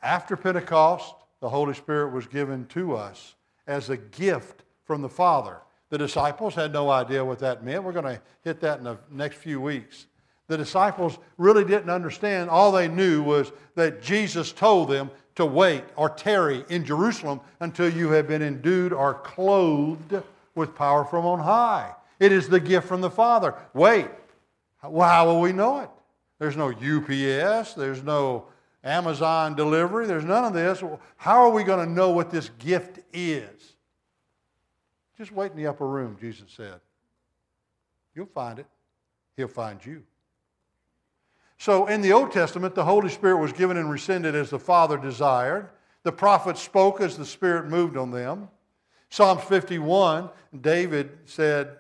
after 0.02 0.36
Pentecost, 0.36 1.14
the 1.40 1.48
Holy 1.48 1.74
Spirit 1.74 2.12
was 2.12 2.26
given 2.26 2.66
to 2.66 2.96
us 2.96 3.34
as 3.66 3.90
a 3.90 3.96
gift 3.96 4.62
from 4.84 5.02
the 5.02 5.08
Father. 5.08 5.58
The 5.90 5.98
disciples 5.98 6.54
had 6.54 6.72
no 6.72 6.90
idea 6.90 7.24
what 7.24 7.38
that 7.40 7.64
meant. 7.64 7.84
We're 7.84 7.92
going 7.92 8.16
to 8.16 8.20
hit 8.42 8.60
that 8.60 8.78
in 8.78 8.84
the 8.84 8.98
next 9.10 9.36
few 9.36 9.60
weeks. 9.60 10.06
The 10.48 10.56
disciples 10.56 11.18
really 11.38 11.64
didn't 11.64 11.90
understand. 11.90 12.50
All 12.50 12.72
they 12.72 12.88
knew 12.88 13.22
was 13.22 13.52
that 13.76 14.02
Jesus 14.02 14.52
told 14.52 14.90
them 14.90 15.10
to 15.36 15.46
wait 15.46 15.84
or 15.96 16.08
tarry 16.08 16.64
in 16.68 16.84
Jerusalem 16.84 17.40
until 17.60 17.88
you 17.88 18.10
have 18.10 18.28
been 18.28 18.42
endued 18.42 18.92
or 18.92 19.14
clothed 19.14 20.22
with 20.54 20.74
power 20.74 21.04
from 21.04 21.26
on 21.26 21.40
high. 21.40 21.92
It 22.20 22.32
is 22.32 22.48
the 22.48 22.60
gift 22.60 22.86
from 22.86 23.00
the 23.00 23.10
Father. 23.10 23.54
Wait. 23.72 24.08
Well, 24.88 25.08
how 25.08 25.26
will 25.26 25.40
we 25.40 25.52
know 25.52 25.80
it? 25.80 25.90
There's 26.38 26.56
no 26.56 26.70
UPS, 26.70 27.74
there's 27.74 28.02
no 28.02 28.46
Amazon 28.82 29.54
delivery, 29.54 30.06
there's 30.06 30.24
none 30.24 30.44
of 30.44 30.52
this. 30.52 30.82
How 31.16 31.42
are 31.42 31.50
we 31.50 31.64
going 31.64 31.86
to 31.86 31.90
know 31.90 32.10
what 32.10 32.30
this 32.30 32.50
gift 32.58 32.98
is? 33.12 33.74
Just 35.16 35.32
wait 35.32 35.52
in 35.52 35.56
the 35.56 35.66
upper 35.66 35.86
room, 35.86 36.16
Jesus 36.20 36.52
said. 36.56 36.80
You'll 38.14 38.26
find 38.26 38.58
it. 38.58 38.66
He'll 39.36 39.48
find 39.48 39.84
you. 39.84 40.02
So 41.58 41.86
in 41.86 42.02
the 42.02 42.12
Old 42.12 42.32
Testament, 42.32 42.74
the 42.74 42.84
Holy 42.84 43.08
Spirit 43.08 43.38
was 43.38 43.52
given 43.52 43.76
and 43.76 43.90
rescinded 43.90 44.34
as 44.34 44.50
the 44.50 44.58
Father 44.58 44.98
desired. 44.98 45.68
The 46.02 46.12
prophets 46.12 46.60
spoke 46.60 47.00
as 47.00 47.16
the 47.16 47.24
Spirit 47.24 47.66
moved 47.66 47.96
on 47.96 48.10
them. 48.10 48.48
Psalms 49.08 49.42
51, 49.44 50.28
David 50.60 51.16
said, 51.24 51.78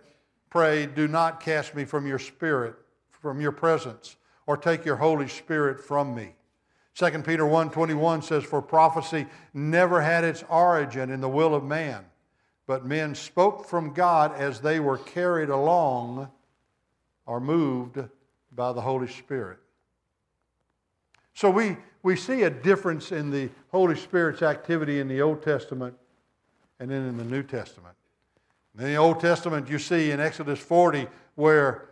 Pray, 0.48 0.86
do 0.86 1.08
not 1.08 1.40
cast 1.40 1.74
me 1.74 1.84
from 1.84 2.06
your 2.06 2.18
spirit, 2.18 2.76
from 3.24 3.40
your 3.40 3.52
presence, 3.52 4.16
or 4.46 4.54
take 4.54 4.84
your 4.84 4.96
Holy 4.96 5.26
Spirit 5.26 5.80
from 5.80 6.14
me. 6.14 6.34
2 6.94 7.22
Peter 7.22 7.44
1:21 7.44 8.22
says, 8.22 8.44
For 8.44 8.60
prophecy 8.60 9.24
never 9.54 10.02
had 10.02 10.24
its 10.24 10.44
origin 10.50 11.10
in 11.10 11.22
the 11.22 11.28
will 11.30 11.54
of 11.54 11.64
man, 11.64 12.04
but 12.66 12.84
men 12.84 13.14
spoke 13.14 13.66
from 13.66 13.94
God 13.94 14.34
as 14.34 14.60
they 14.60 14.78
were 14.78 14.98
carried 14.98 15.48
along 15.48 16.30
or 17.24 17.40
moved 17.40 17.98
by 18.54 18.74
the 18.74 18.82
Holy 18.82 19.08
Spirit. 19.08 19.58
So 21.32 21.48
we, 21.48 21.78
we 22.02 22.16
see 22.16 22.42
a 22.42 22.50
difference 22.50 23.10
in 23.10 23.30
the 23.30 23.48
Holy 23.70 23.96
Spirit's 23.96 24.42
activity 24.42 25.00
in 25.00 25.08
the 25.08 25.22
Old 25.22 25.42
Testament 25.42 25.96
and 26.78 26.90
then 26.90 27.08
in 27.08 27.16
the 27.16 27.24
New 27.24 27.42
Testament. 27.42 27.96
In 28.78 28.84
the 28.84 28.96
Old 28.96 29.18
Testament, 29.18 29.70
you 29.70 29.78
see 29.78 30.10
in 30.10 30.20
Exodus 30.20 30.58
40 30.58 31.06
where 31.36 31.88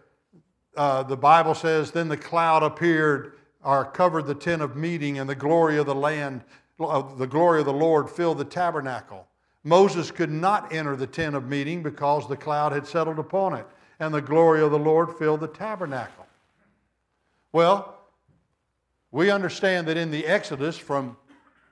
uh, 0.77 1.03
the 1.03 1.17
Bible 1.17 1.55
says, 1.55 1.91
Then 1.91 2.09
the 2.09 2.17
cloud 2.17 2.63
appeared 2.63 3.35
or 3.65 3.85
covered 3.85 4.27
the 4.27 4.35
tent 4.35 4.63
of 4.63 4.77
meeting, 4.77 5.19
and 5.19 5.29
the 5.29 5.35
glory 5.35 5.79
of 5.79 5.87
the 5.87 5.95
land, 5.95 6.43
the 6.79 7.29
glory 7.31 7.61
of 7.61 7.67
the 7.67 7.73
Lord 7.73 8.11
filled 8.11 8.39
the 8.39 8.45
tabernacle. 8.45 9.27
Moses 9.65 10.11
could 10.11 10.31
not 10.31 10.73
enter 10.73 10.97
the 10.97 11.07
tent 11.07 11.37
of 11.37 11.49
meeting 11.49 11.83
because 11.83 12.29
the 12.29 12.37
cloud 12.37 12.73
had 12.73 12.87
settled 12.87 13.19
upon 13.19 13.55
it, 13.55 13.67
and 14.01 14.13
the 14.13 14.21
glory 14.21 14.61
of 14.61 14.73
the 14.73 14.79
Lord 14.79 15.17
filled 15.17 15.41
the 15.41 15.49
tabernacle. 15.49 16.27
Well, 17.53 17.99
we 19.13 19.31
understand 19.31 19.87
that 19.87 19.97
in 19.97 20.11
the 20.11 20.27
Exodus 20.27 20.77
from 20.77 21.17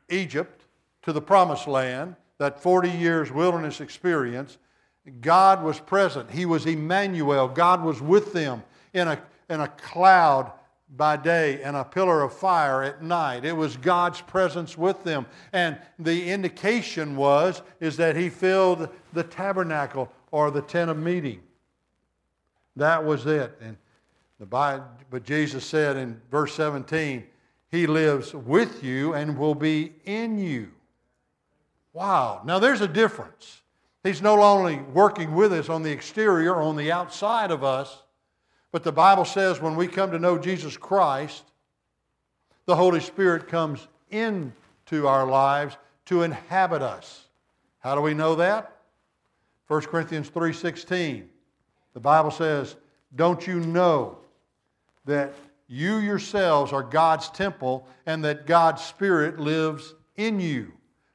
Egypt 0.09 0.65
to 1.03 1.13
the 1.13 1.23
promised 1.23 1.67
land, 1.67 2.15
that 2.39 2.63
40 2.63 2.91
years 2.91 3.33
wilderness 3.33 3.81
experience, 3.81 4.59
God 5.21 5.65
was 5.65 5.81
present. 5.81 6.31
He 6.31 6.47
was 6.47 6.67
Emmanuel. 6.67 7.49
God 7.49 7.83
was 7.83 8.01
with 8.01 8.33
them 8.33 8.63
in 8.93 9.09
a, 9.09 9.21
in 9.49 9.61
a 9.61 9.69
cloud 9.69 10.53
by 10.97 11.17
day 11.17 11.63
and 11.63 11.77
a 11.77 11.85
pillar 11.85 12.23
of 12.23 12.33
fire 12.33 12.83
at 12.83 13.03
night. 13.03 13.45
It 13.45 13.57
was 13.57 13.77
God's 13.77 14.21
presence 14.21 14.77
with 14.77 15.05
them. 15.05 15.27
And 15.53 15.79
the 15.99 16.31
indication 16.31 17.17
was 17.17 17.63
is 17.79 17.97
that 17.99 18.17
he 18.17 18.29
filled 18.29 18.89
the 19.13 19.23
tabernacle 19.23 20.11
or 20.31 20.51
the 20.51 20.63
tent 20.63 20.91
of 20.91 20.99
meeting. 20.99 21.41
That 22.77 23.05
was 23.05 23.27
it. 23.27 23.57
And 23.61 23.77
the 24.39 24.47
but 24.47 25.25
Jesus 25.25 25.65
said 25.65 25.97
in 25.97 26.21
verse 26.31 26.55
17, 26.55 27.25
he 27.71 27.87
lives 27.87 28.35
with 28.35 28.83
you 28.83 29.15
and 29.15 29.39
will 29.39 29.55
be 29.55 29.93
in 30.05 30.39
you. 30.39 30.71
Wow. 31.93 32.43
Now 32.45 32.59
there's 32.59 32.81
a 32.81 32.89
difference. 32.89 33.63
He's 34.03 34.23
no 34.23 34.37
longer 34.37 34.83
working 34.95 35.35
with 35.35 35.53
us 35.53 35.69
on 35.69 35.83
the 35.83 35.91
exterior 35.91 36.57
on 36.57 36.77
the 36.77 36.91
outside 36.91 37.51
of 37.51 37.63
us 37.63 38.03
but 38.73 38.85
the 38.85 38.93
Bible 38.93 39.25
says 39.25 39.61
when 39.61 39.77
we 39.77 39.87
come 39.89 40.11
to 40.13 40.19
know 40.19 40.39
Jesus 40.39 40.77
Christ, 40.77 41.45
the 42.67 42.77
Holy 42.77 43.01
Spirit 43.01 43.49
comes 43.49 43.89
into 44.11 45.07
our 45.07 45.27
lives 45.27 45.77
to 46.07 46.23
inhabit 46.23 46.83
us. 46.83 47.29
How 47.81 47.95
do 47.95 48.01
we 48.01 48.15
know 48.15 48.37
that? 48.37 48.77
1 49.67 49.83
Corinthians 49.89 50.29
3:16. 50.29 51.29
The 51.95 52.01
Bible 52.01 52.31
says, 52.31 52.77
"Don't 53.15 53.47
you 53.47 53.61
know 53.61 54.19
that 55.05 55.33
you 55.67 55.97
yourselves 55.97 56.73
are 56.73 56.83
God's 56.83 57.29
temple 57.31 57.87
and 58.07 58.25
that 58.25 58.47
God's 58.47 58.83
Spirit 58.83 59.39
lives 59.39 59.95
in 60.17 60.41
you?" 60.41 60.73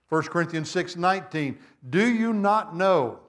1 0.07 0.29
Corinthians 0.29 0.69
6:19. 0.71 1.59
Do 1.89 2.05
you 2.05 2.33
not 2.33 2.75
know 2.75 3.19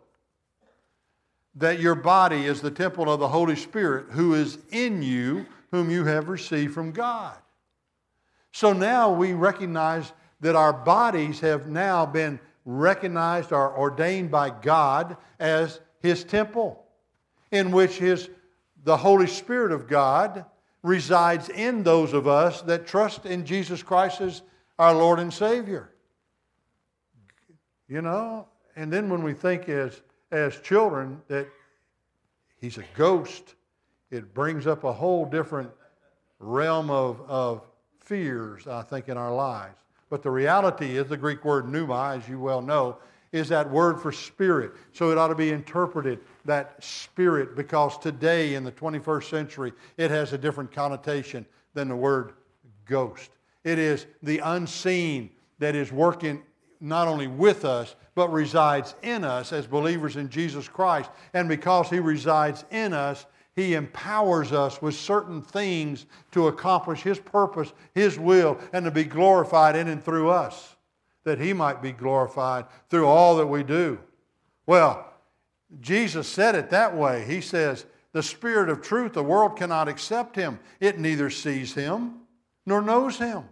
that 1.56 1.80
your 1.80 1.94
body 1.94 2.44
is 2.44 2.60
the 2.60 2.70
temple 2.70 3.10
of 3.10 3.18
the 3.18 3.28
Holy 3.28 3.56
Spirit 3.56 4.06
who 4.10 4.34
is 4.34 4.58
in 4.70 5.02
you, 5.02 5.46
whom 5.70 5.90
you 5.90 6.04
have 6.04 6.28
received 6.28 6.74
from 6.74 6.92
God. 6.92 7.36
So 8.52 8.72
now 8.72 9.12
we 9.12 9.32
recognize 9.32 10.12
that 10.40 10.54
our 10.54 10.72
bodies 10.72 11.40
have 11.40 11.66
now 11.66 12.06
been 12.06 12.38
recognized 12.64 13.52
or 13.52 13.76
ordained 13.76 14.30
by 14.30 14.50
God 14.50 15.16
as 15.40 15.80
His 16.00 16.24
temple, 16.24 16.84
in 17.50 17.70
which 17.70 17.98
His, 17.98 18.28
the 18.84 18.96
Holy 18.96 19.26
Spirit 19.26 19.72
of 19.72 19.88
God 19.88 20.44
resides 20.82 21.48
in 21.48 21.82
those 21.82 22.12
of 22.12 22.28
us 22.28 22.62
that 22.62 22.86
trust 22.86 23.24
in 23.24 23.46
Jesus 23.46 23.82
Christ 23.82 24.20
as 24.20 24.42
our 24.78 24.94
Lord 24.94 25.18
and 25.18 25.32
Savior. 25.32 25.90
You 27.88 28.02
know, 28.02 28.48
and 28.74 28.92
then 28.92 29.08
when 29.08 29.22
we 29.22 29.32
think 29.32 29.68
as 29.68 30.02
as 30.30 30.58
children 30.60 31.20
that 31.28 31.48
he's 32.60 32.78
a 32.78 32.84
ghost, 32.96 33.54
it 34.10 34.34
brings 34.34 34.66
up 34.66 34.84
a 34.84 34.92
whole 34.92 35.24
different 35.24 35.70
realm 36.38 36.90
of, 36.90 37.20
of 37.28 37.62
fears, 37.98 38.66
I 38.66 38.82
think, 38.82 39.08
in 39.08 39.16
our 39.16 39.34
lives. 39.34 39.74
But 40.08 40.22
the 40.22 40.30
reality 40.30 40.96
is 40.96 41.08
the 41.08 41.16
Greek 41.16 41.44
word 41.44 41.68
pneuma, 41.68 42.16
as 42.16 42.28
you 42.28 42.38
well 42.38 42.62
know, 42.62 42.98
is 43.32 43.48
that 43.48 43.70
word 43.70 44.00
for 44.00 44.12
spirit. 44.12 44.72
So 44.92 45.10
it 45.10 45.18
ought 45.18 45.28
to 45.28 45.34
be 45.34 45.50
interpreted 45.50 46.20
that 46.44 46.82
spirit 46.82 47.56
because 47.56 47.98
today 47.98 48.54
in 48.54 48.64
the 48.64 48.72
21st 48.72 49.28
century 49.28 49.72
it 49.96 50.10
has 50.10 50.32
a 50.32 50.38
different 50.38 50.72
connotation 50.72 51.44
than 51.74 51.88
the 51.88 51.96
word 51.96 52.32
ghost. 52.86 53.30
It 53.64 53.78
is 53.78 54.06
the 54.22 54.38
unseen 54.38 55.30
that 55.58 55.74
is 55.74 55.90
working 55.90 56.42
not 56.80 57.08
only 57.08 57.26
with 57.26 57.64
us, 57.64 57.94
but 58.14 58.32
resides 58.32 58.94
in 59.02 59.24
us 59.24 59.52
as 59.52 59.66
believers 59.66 60.16
in 60.16 60.28
Jesus 60.28 60.68
Christ. 60.68 61.10
And 61.34 61.48
because 61.48 61.90
He 61.90 62.00
resides 62.00 62.64
in 62.70 62.92
us, 62.92 63.26
He 63.54 63.74
empowers 63.74 64.52
us 64.52 64.80
with 64.80 64.94
certain 64.94 65.42
things 65.42 66.06
to 66.32 66.48
accomplish 66.48 67.02
His 67.02 67.18
purpose, 67.18 67.72
His 67.94 68.18
will, 68.18 68.58
and 68.72 68.84
to 68.84 68.90
be 68.90 69.04
glorified 69.04 69.76
in 69.76 69.88
and 69.88 70.02
through 70.02 70.30
us, 70.30 70.76
that 71.24 71.40
He 71.40 71.52
might 71.52 71.82
be 71.82 71.92
glorified 71.92 72.66
through 72.88 73.06
all 73.06 73.36
that 73.36 73.46
we 73.46 73.62
do. 73.62 73.98
Well, 74.66 75.12
Jesus 75.80 76.28
said 76.28 76.54
it 76.54 76.70
that 76.70 76.96
way. 76.96 77.24
He 77.26 77.40
says, 77.40 77.86
The 78.12 78.22
Spirit 78.22 78.68
of 78.68 78.82
truth, 78.82 79.12
the 79.12 79.22
world 79.22 79.56
cannot 79.56 79.88
accept 79.88 80.36
Him. 80.36 80.58
It 80.80 80.98
neither 80.98 81.30
sees 81.30 81.74
Him 81.74 82.20
nor 82.64 82.82
knows 82.82 83.18
Him. 83.18 83.44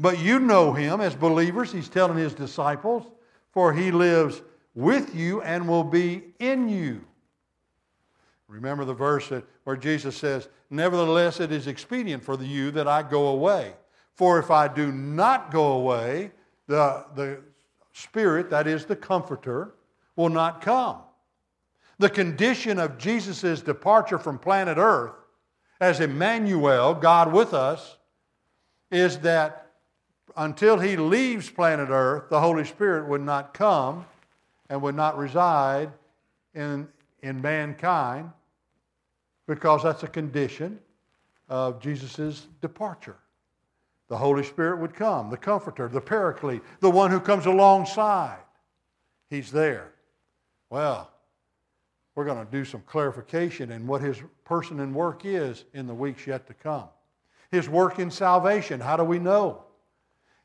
But 0.00 0.18
you 0.18 0.40
know 0.40 0.72
him 0.72 1.02
as 1.02 1.14
believers, 1.14 1.70
he's 1.70 1.90
telling 1.90 2.16
his 2.16 2.32
disciples, 2.32 3.04
for 3.52 3.74
he 3.74 3.90
lives 3.92 4.40
with 4.74 5.14
you 5.14 5.42
and 5.42 5.68
will 5.68 5.84
be 5.84 6.24
in 6.38 6.70
you. 6.70 7.04
Remember 8.48 8.86
the 8.86 8.94
verse 8.94 9.28
that, 9.28 9.44
where 9.64 9.76
Jesus 9.76 10.16
says, 10.16 10.48
Nevertheless, 10.70 11.38
it 11.38 11.52
is 11.52 11.66
expedient 11.66 12.24
for 12.24 12.42
you 12.42 12.70
that 12.70 12.88
I 12.88 13.02
go 13.02 13.28
away. 13.28 13.74
For 14.14 14.38
if 14.38 14.50
I 14.50 14.68
do 14.68 14.90
not 14.90 15.50
go 15.50 15.72
away, 15.72 16.30
the, 16.66 17.04
the 17.14 17.42
Spirit, 17.92 18.48
that 18.50 18.66
is 18.66 18.86
the 18.86 18.96
Comforter, 18.96 19.74
will 20.16 20.28
not 20.30 20.62
come. 20.62 20.98
The 21.98 22.08
condition 22.08 22.78
of 22.78 22.96
Jesus' 22.96 23.60
departure 23.60 24.18
from 24.18 24.38
planet 24.38 24.78
Earth 24.78 25.12
as 25.80 26.00
Emmanuel, 26.00 26.94
God 26.94 27.32
with 27.32 27.52
us, 27.52 27.98
is 28.90 29.18
that 29.18 29.69
until 30.36 30.78
he 30.78 30.96
leaves 30.96 31.50
planet 31.50 31.88
Earth, 31.90 32.28
the 32.28 32.40
Holy 32.40 32.64
Spirit 32.64 33.08
would 33.08 33.20
not 33.20 33.54
come 33.54 34.04
and 34.68 34.80
would 34.82 34.94
not 34.94 35.18
reside 35.18 35.90
in, 36.54 36.88
in 37.22 37.40
mankind 37.40 38.30
because 39.46 39.82
that's 39.82 40.02
a 40.02 40.08
condition 40.08 40.78
of 41.48 41.80
Jesus' 41.80 42.46
departure. 42.60 43.16
The 44.08 44.16
Holy 44.16 44.44
Spirit 44.44 44.80
would 44.80 44.94
come, 44.94 45.30
the 45.30 45.36
Comforter, 45.36 45.88
the 45.88 46.00
Paraclete, 46.00 46.62
the 46.80 46.90
one 46.90 47.10
who 47.10 47.20
comes 47.20 47.46
alongside. 47.46 48.40
He's 49.28 49.52
there. 49.52 49.92
Well, 50.68 51.10
we're 52.14 52.24
going 52.24 52.44
to 52.44 52.50
do 52.50 52.64
some 52.64 52.82
clarification 52.86 53.70
in 53.70 53.86
what 53.86 54.00
his 54.00 54.18
person 54.44 54.80
and 54.80 54.94
work 54.94 55.24
is 55.24 55.64
in 55.74 55.86
the 55.86 55.94
weeks 55.94 56.26
yet 56.26 56.46
to 56.48 56.54
come. 56.54 56.88
His 57.50 57.68
work 57.68 57.98
in 57.98 58.10
salvation, 58.10 58.80
how 58.80 58.96
do 58.96 59.04
we 59.04 59.18
know? 59.18 59.64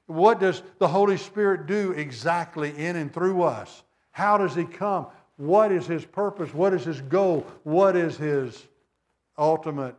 What 0.07 0.39
does 0.39 0.61
the 0.77 0.87
Holy 0.87 1.17
Spirit 1.17 1.65
do 1.65 1.91
exactly 1.91 2.75
in 2.77 2.95
and 2.95 3.13
through 3.13 3.43
us? 3.43 3.83
How 4.11 4.37
does 4.37 4.55
he 4.55 4.65
come? 4.65 5.07
What 5.37 5.71
is 5.71 5.85
his 5.87 6.05
purpose? 6.05 6.53
What 6.53 6.73
is 6.73 6.83
his 6.83 7.01
goal? 7.01 7.45
What 7.63 7.95
is 7.95 8.15
his 8.15 8.65
ultimate 9.37 9.95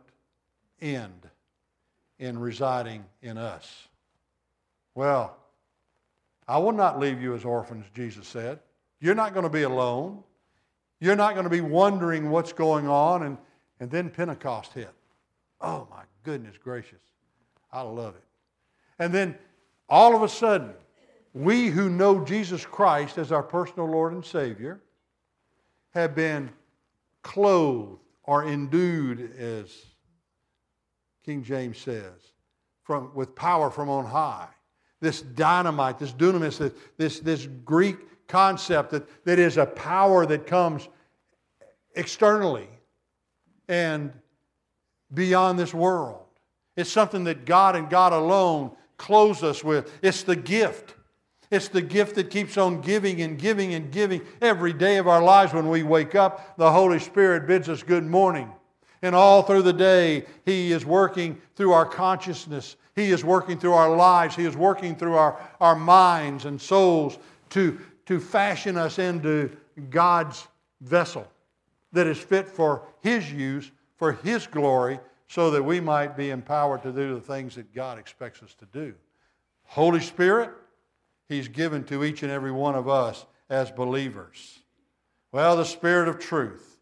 end 0.81 1.27
in 2.19 2.39
residing 2.39 3.05
in 3.21 3.37
us? 3.37 3.87
Well, 4.95 5.37
I 6.47 6.57
will 6.57 6.71
not 6.71 6.99
leave 6.99 7.21
you 7.21 7.35
as 7.35 7.45
orphans, 7.45 7.85
Jesus 7.93 8.27
said. 8.27 8.59
You're 8.99 9.15
not 9.15 9.33
going 9.33 9.43
to 9.43 9.49
be 9.49 9.63
alone. 9.63 10.23
You're 10.99 11.15
not 11.15 11.33
going 11.33 11.43
to 11.43 11.49
be 11.49 11.61
wondering 11.61 12.31
what's 12.31 12.53
going 12.53 12.87
on. 12.87 13.23
And, 13.23 13.37
and 13.79 13.91
then 13.91 14.09
Pentecost 14.09 14.73
hit. 14.73 14.89
Oh, 15.61 15.87
my 15.91 16.03
goodness 16.23 16.55
gracious. 16.57 17.01
I 17.71 17.81
love 17.81 18.15
it. 18.15 18.23
And 18.97 19.13
then 19.13 19.37
all 19.89 20.15
of 20.15 20.21
a 20.23 20.29
sudden, 20.29 20.73
we 21.33 21.67
who 21.67 21.89
know 21.89 22.23
Jesus 22.23 22.65
Christ 22.65 23.17
as 23.17 23.31
our 23.31 23.43
personal 23.43 23.87
Lord 23.87 24.13
and 24.13 24.25
Savior 24.25 24.81
have 25.91 26.15
been 26.15 26.49
clothed 27.23 27.99
or 28.23 28.45
endued, 28.45 29.35
as 29.37 29.85
King 31.25 31.43
James 31.43 31.77
says, 31.77 32.13
from, 32.83 33.11
with 33.13 33.35
power 33.35 33.69
from 33.69 33.89
on 33.89 34.05
high. 34.05 34.47
This 34.99 35.21
dynamite, 35.21 35.99
this 35.99 36.11
dunamis, 36.11 36.73
this, 36.97 37.19
this 37.19 37.47
Greek 37.63 38.27
concept 38.27 38.91
that, 38.91 39.25
that 39.25 39.39
is 39.39 39.57
a 39.57 39.65
power 39.65 40.25
that 40.25 40.47
comes 40.47 40.87
externally 41.95 42.67
and 43.67 44.11
beyond 45.13 45.57
this 45.57 45.73
world. 45.73 46.25
It's 46.75 46.91
something 46.91 47.23
that 47.25 47.45
God 47.45 47.75
and 47.75 47.89
God 47.89 48.13
alone 48.13 48.71
clothes 48.97 49.43
us 49.43 49.63
with. 49.63 49.91
It's 50.01 50.23
the 50.23 50.35
gift. 50.35 50.95
It's 51.49 51.69
the 51.69 51.81
gift 51.81 52.15
that 52.15 52.29
keeps 52.29 52.57
on 52.57 52.81
giving 52.81 53.21
and 53.21 53.39
giving 53.39 53.73
and 53.73 53.91
giving 53.91 54.21
every 54.41 54.73
day 54.73 54.97
of 54.97 55.07
our 55.07 55.21
lives. 55.21 55.53
When 55.53 55.69
we 55.69 55.83
wake 55.83 56.15
up, 56.15 56.57
the 56.57 56.71
Holy 56.71 56.99
Spirit 56.99 57.47
bids 57.47 57.69
us 57.69 57.83
good 57.83 58.03
morning. 58.03 58.51
And 59.01 59.15
all 59.15 59.43
through 59.43 59.61
the 59.61 59.73
day, 59.73 60.25
He 60.45 60.71
is 60.71 60.85
working 60.85 61.39
through 61.55 61.71
our 61.71 61.85
consciousness. 61.85 62.75
He 62.95 63.11
is 63.11 63.23
working 63.23 63.59
through 63.59 63.73
our 63.73 63.95
lives. 63.95 64.35
He 64.35 64.45
is 64.45 64.57
working 64.57 64.95
through 64.95 65.15
our, 65.15 65.39
our 65.61 65.75
minds 65.75 66.45
and 66.45 66.59
souls 66.59 67.17
to, 67.51 67.79
to 68.07 68.19
fashion 68.19 68.75
us 68.75 68.99
into 68.99 69.55
God's 69.89 70.47
vessel 70.81 71.27
that 71.93 72.07
is 72.07 72.17
fit 72.17 72.47
for 72.47 72.83
His 73.01 73.31
use, 73.31 73.71
for 73.97 74.13
His 74.13 74.47
glory, 74.47 74.99
so 75.27 75.51
that 75.51 75.63
we 75.63 75.79
might 75.79 76.15
be 76.15 76.29
empowered 76.29 76.83
to 76.83 76.91
do 76.91 77.15
the 77.15 77.21
things 77.21 77.55
that 77.55 77.73
God 77.73 77.99
expects 77.99 78.41
us 78.41 78.53
to 78.55 78.65
do. 78.65 78.93
Holy 79.63 79.99
Spirit, 79.99 80.51
He's 81.27 81.49
given 81.49 81.83
to 81.85 82.03
each 82.03 82.23
and 82.23 82.31
every 82.31 82.51
one 82.51 82.75
of 82.75 82.87
us 82.87 83.25
as 83.49 83.69
believers. 83.69 84.59
Well, 85.31 85.57
the 85.57 85.65
Spirit 85.65 86.07
of 86.07 86.19
truth. 86.19 86.77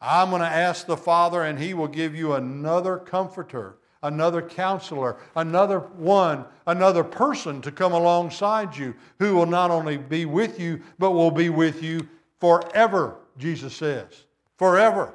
I'm 0.00 0.30
going 0.30 0.42
to 0.42 0.48
ask 0.48 0.86
the 0.86 0.96
Father, 0.96 1.42
and 1.42 1.58
He 1.58 1.72
will 1.72 1.88
give 1.88 2.14
you 2.14 2.34
another 2.34 2.98
comforter, 2.98 3.78
another 4.02 4.42
counselor, 4.42 5.16
another 5.36 5.78
one, 5.78 6.44
another 6.66 7.04
person 7.04 7.62
to 7.62 7.72
come 7.72 7.92
alongside 7.92 8.76
you 8.76 8.94
who 9.20 9.34
will 9.34 9.46
not 9.46 9.70
only 9.70 9.96
be 9.96 10.26
with 10.26 10.58
you, 10.60 10.82
but 10.98 11.12
will 11.12 11.30
be 11.30 11.48
with 11.48 11.82
you 11.82 12.08
forever, 12.40 13.16
Jesus 13.38 13.74
says. 13.74 14.24
Forever. 14.56 15.14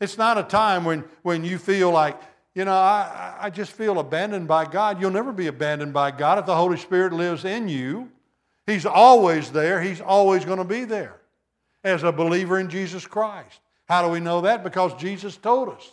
It's 0.00 0.16
not 0.16 0.38
a 0.38 0.42
time 0.42 0.84
when, 0.84 1.04
when 1.22 1.44
you 1.44 1.58
feel 1.58 1.90
like, 1.90 2.18
you 2.54 2.64
know, 2.64 2.72
I, 2.72 3.36
I 3.42 3.50
just 3.50 3.72
feel 3.72 3.98
abandoned 3.98 4.48
by 4.48 4.64
God. 4.64 5.00
You'll 5.00 5.10
never 5.10 5.32
be 5.32 5.46
abandoned 5.46 5.92
by 5.92 6.10
God 6.10 6.38
if 6.38 6.46
the 6.46 6.56
Holy 6.56 6.78
Spirit 6.78 7.12
lives 7.12 7.44
in 7.44 7.68
you. 7.68 8.10
He's 8.66 8.86
always 8.86 9.52
there, 9.52 9.80
He's 9.82 10.00
always 10.00 10.44
going 10.44 10.58
to 10.58 10.64
be 10.64 10.84
there 10.84 11.20
as 11.84 12.02
a 12.02 12.12
believer 12.12 12.58
in 12.58 12.68
Jesus 12.70 13.06
Christ. 13.06 13.60
How 13.88 14.04
do 14.04 14.12
we 14.12 14.20
know 14.20 14.42
that? 14.42 14.64
Because 14.64 14.94
Jesus 14.94 15.36
told 15.36 15.68
us. 15.68 15.90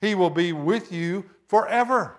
He 0.00 0.14
will 0.14 0.30
be 0.30 0.52
with 0.52 0.92
you 0.92 1.24
forever. 1.48 2.16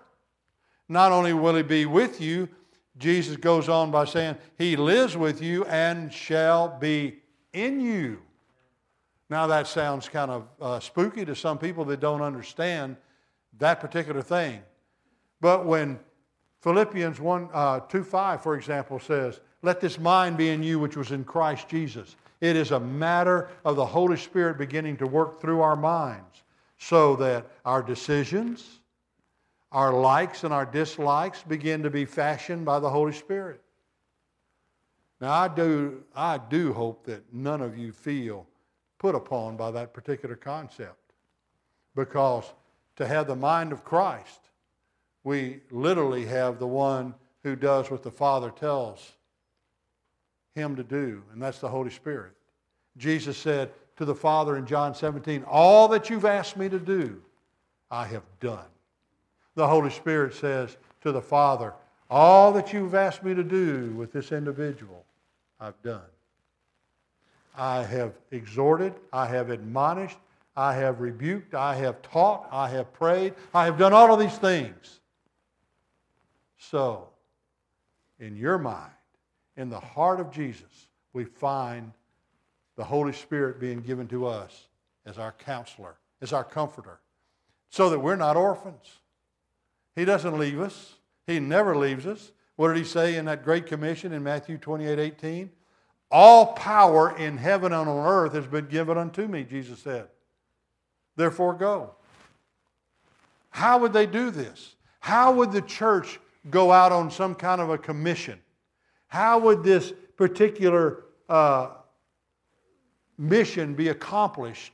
Not 0.90 1.12
only 1.12 1.34
will 1.34 1.56
He 1.56 1.64
be 1.64 1.86
with 1.86 2.20
you, 2.22 2.50
Jesus 2.98 3.38
goes 3.38 3.70
on 3.70 3.92
by 3.92 4.06
saying, 4.06 4.38
He 4.58 4.76
lives 4.76 5.16
with 5.16 5.42
you 5.42 5.66
and 5.66 6.12
shall 6.12 6.70
be 6.80 7.20
in 7.54 7.80
you. 7.80 8.20
Now, 9.30 9.48
that 9.48 9.68
sounds 9.68 10.08
kind 10.08 10.32
of 10.32 10.48
uh, 10.62 10.80
spooky 10.80 11.26
to 11.26 11.36
some 11.36 11.58
people 11.58 11.84
that 11.86 12.00
don't 12.00 12.22
understand 12.22 12.96
that 13.58 13.80
particular 13.80 14.22
thing. 14.22 14.62
But 15.42 15.66
when 15.66 16.00
Philippians 16.62 17.20
1, 17.20 17.50
uh, 17.54 17.80
2 17.82 18.04
5, 18.04 18.42
for 18.42 18.56
example, 18.56 19.00
says, 19.00 19.42
Let 19.62 19.82
this 19.82 20.00
mind 20.00 20.38
be 20.38 20.50
in 20.50 20.64
you 20.64 20.80
which 20.80 20.96
was 20.96 21.12
in 21.12 21.24
Christ 21.24 21.68
Jesus. 21.68 22.16
It 22.40 22.56
is 22.56 22.72
a 22.72 22.80
matter 22.80 23.50
of 23.66 23.76
the 23.76 23.86
Holy 23.86 24.18
Spirit 24.18 24.58
beginning 24.58 24.98
to 24.98 25.08
work 25.08 25.42
through 25.42 25.62
our 25.62 25.76
minds 25.76 26.44
so 26.78 27.16
that 27.18 27.48
our 27.66 27.82
decisions, 27.82 28.80
our 29.72 29.92
likes 29.92 30.44
and 30.44 30.54
our 30.54 30.66
dislikes 30.66 31.44
begin 31.44 31.84
to 31.84 31.90
be 31.90 32.06
fashioned 32.06 32.64
by 32.64 32.80
the 32.80 32.90
Holy 32.90 33.14
Spirit. 33.14 33.62
Now, 35.20 35.34
I 35.34 35.48
do, 35.48 36.04
I 36.16 36.38
do 36.38 36.74
hope 36.74 37.06
that 37.06 37.34
none 37.34 37.62
of 37.62 37.78
you 37.78 37.92
feel 37.92 38.46
put 39.00 39.16
upon 39.16 39.58
by 39.58 39.72
that 39.72 39.94
particular 39.94 40.36
concept 40.36 41.14
because 41.96 42.52
to 42.96 43.08
have 43.08 43.28
the 43.28 43.36
mind 43.36 43.72
of 43.72 43.84
Christ, 43.84 44.50
we 45.24 45.60
literally 45.72 46.26
have 46.26 46.60
the 46.60 46.68
one 46.68 47.14
who 47.44 47.56
does 47.56 47.92
what 47.92 48.04
the 48.04 48.12
Father 48.12 48.50
tells 48.50 49.14
him 50.56 50.76
to 50.76 50.84
do, 50.84 51.24
and 51.32 51.42
that's 51.42 51.60
the 51.60 51.70
Holy 51.70 51.92
Spirit. 51.92 52.34
Jesus 52.98 53.38
said 53.38 53.72
to 53.98 54.06
the 54.06 54.16
Father 54.16 54.58
in 54.58 54.66
John 54.66 54.96
17, 54.96 55.44
All 55.44 55.88
that 55.90 56.10
you've 56.10 56.26
asked 56.26 56.58
me 56.58 56.70
to 56.70 56.80
do, 56.80 57.22
I 57.92 58.06
have 58.08 58.24
done. 58.40 58.66
The 59.56 59.68
Holy 59.68 59.90
Spirit 59.90 60.34
says 60.34 60.78
to 61.02 61.12
the 61.12 61.22
Father, 61.22 61.74
All 62.10 62.52
that 62.54 62.74
you've 62.74 62.96
asked 62.96 63.24
me 63.24 63.34
to 63.34 63.44
do 63.44 63.92
with 63.96 64.12
this 64.12 64.32
individual, 64.32 65.06
I've 65.60 65.82
done. 65.84 66.02
I 67.58 67.84
have 67.84 68.14
exhorted, 68.30 68.94
I 69.12 69.26
have 69.26 69.50
admonished, 69.50 70.20
I 70.56 70.76
have 70.76 71.02
rebuked, 71.02 71.56
I 71.56 71.76
have 71.76 72.02
taught, 72.04 72.48
I 72.52 72.70
have 72.70 72.94
prayed, 72.94 73.34
I 73.54 73.66
have 73.66 73.80
done 73.80 73.94
all 73.94 74.14
of 74.14 74.20
these 74.20 74.38
things. 74.38 75.00
So, 76.60 77.10
in 78.20 78.36
your 78.36 78.60
mind, 78.60 78.92
in 79.56 79.70
the 79.70 79.80
heart 79.80 80.20
of 80.20 80.32
Jesus, 80.32 80.88
we 81.14 81.26
find 81.26 81.92
the 82.76 82.84
Holy 82.84 83.14
Spirit 83.14 83.60
being 83.60 83.82
given 83.82 84.08
to 84.10 84.28
us 84.28 84.68
as 85.06 85.18
our 85.18 85.32
counselor, 85.32 85.96
as 86.22 86.34
our 86.34 86.44
comforter, 86.44 87.00
so 87.70 87.90
that 87.90 88.00
we're 88.00 88.16
not 88.16 88.38
orphans. 88.38 89.00
He 89.96 90.06
doesn't 90.06 90.38
leave 90.38 90.60
us, 90.60 90.94
He 91.26 91.40
never 91.40 91.76
leaves 91.76 92.06
us. 92.06 92.32
What 92.56 92.70
did 92.70 92.78
He 92.78 92.84
say 92.84 93.16
in 93.16 93.26
that 93.26 93.44
Great 93.44 93.66
Commission 93.66 94.14
in 94.14 94.24
Matthew 94.24 94.58
28 94.60 95.00
18? 95.00 95.50
All 96.10 96.54
power 96.54 97.16
in 97.18 97.38
heaven 97.38 97.74
and 97.74 97.90
on 97.90 98.08
earth 98.08 98.34
has 98.34 98.48
been 98.48 98.68
given 98.68 98.98
unto 98.98 99.28
me, 99.28 99.44
Jesus 99.44 99.80
said. 99.80 100.08
Therefore, 101.16 101.54
go. 101.54 101.96
How 103.50 103.80
would 103.80 103.92
they 103.92 104.06
do 104.06 104.32
this? 104.32 104.76
How 105.00 105.34
would 105.34 105.52
the 105.52 105.62
church 105.62 106.20
go 106.50 106.72
out 106.72 106.92
on 106.92 107.12
some 107.12 107.36
kind 107.36 107.60
of 107.60 107.70
a 107.70 107.78
commission? 107.78 108.40
How 109.08 109.40
would 109.40 109.64
this 109.64 109.94
particular 110.16 111.06
uh, 111.28 111.70
mission 113.18 113.74
be 113.74 113.90
accomplished 113.90 114.74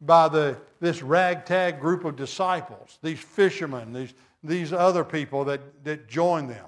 by 0.00 0.28
the, 0.28 0.56
this 0.80 1.02
ragtag 1.02 1.80
group 1.80 2.04
of 2.04 2.16
disciples, 2.16 2.98
these 3.02 3.18
fishermen, 3.18 3.92
these, 3.92 4.14
these 4.42 4.72
other 4.72 5.04
people 5.04 5.44
that, 5.44 5.84
that 5.84 6.08
join 6.08 6.46
them? 6.46 6.66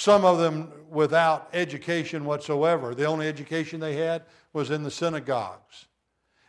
Some 0.00 0.24
of 0.24 0.38
them 0.38 0.72
without 0.88 1.50
education 1.52 2.24
whatsoever. 2.24 2.94
The 2.94 3.04
only 3.04 3.28
education 3.28 3.80
they 3.80 3.96
had 3.96 4.22
was 4.54 4.70
in 4.70 4.82
the 4.82 4.90
synagogues. 4.90 5.88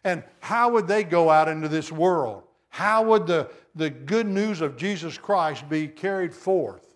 And 0.05 0.23
how 0.39 0.71
would 0.71 0.87
they 0.87 1.03
go 1.03 1.29
out 1.29 1.49
into 1.49 1.67
this 1.67 1.91
world? 1.91 2.43
How 2.69 3.03
would 3.03 3.27
the, 3.27 3.51
the 3.75 3.89
good 3.89 4.25
news 4.25 4.61
of 4.61 4.77
Jesus 4.77 5.17
Christ 5.17 5.67
be 5.67 5.89
carried 5.89 6.33
forth? 6.33 6.95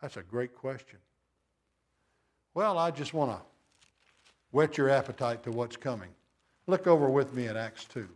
That's 0.00 0.16
a 0.16 0.22
great 0.24 0.52
question. 0.52 0.98
Well, 2.52 2.76
I 2.76 2.90
just 2.90 3.14
want 3.14 3.30
to 3.30 3.40
whet 4.50 4.76
your 4.76 4.90
appetite 4.90 5.44
to 5.44 5.52
what's 5.52 5.76
coming. 5.76 6.10
Look 6.66 6.88
over 6.88 7.08
with 7.08 7.32
me 7.34 7.46
at 7.46 7.56
Acts 7.56 7.84
2. 7.84 8.08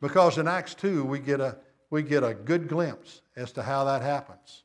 Because 0.00 0.38
in 0.38 0.48
Acts 0.48 0.74
2, 0.74 1.04
we 1.04 1.20
get 1.20 1.38
a, 1.38 1.56
we 1.94 2.02
get 2.02 2.24
a 2.24 2.34
good 2.34 2.66
glimpse 2.66 3.22
as 3.36 3.52
to 3.52 3.62
how 3.62 3.84
that 3.84 4.02
happens. 4.02 4.64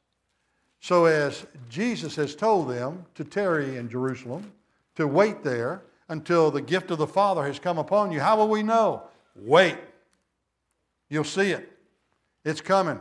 So, 0.80 1.06
as 1.06 1.46
Jesus 1.70 2.16
has 2.16 2.36
told 2.36 2.72
them 2.72 3.06
to 3.14 3.24
tarry 3.24 3.78
in 3.78 3.88
Jerusalem, 3.88 4.52
to 4.96 5.06
wait 5.06 5.44
there 5.44 5.84
until 6.08 6.50
the 6.50 6.62
gift 6.62 6.90
of 6.90 6.98
the 6.98 7.06
Father 7.06 7.46
has 7.46 7.60
come 7.60 7.78
upon 7.78 8.12
you. 8.12 8.20
How 8.20 8.36
will 8.36 8.50
we 8.50 8.64
know? 8.64 9.04
Wait. 9.36 9.78
You'll 11.08 11.24
see 11.24 11.52
it. 11.52 11.72
It's 12.44 12.62
coming. 12.62 13.00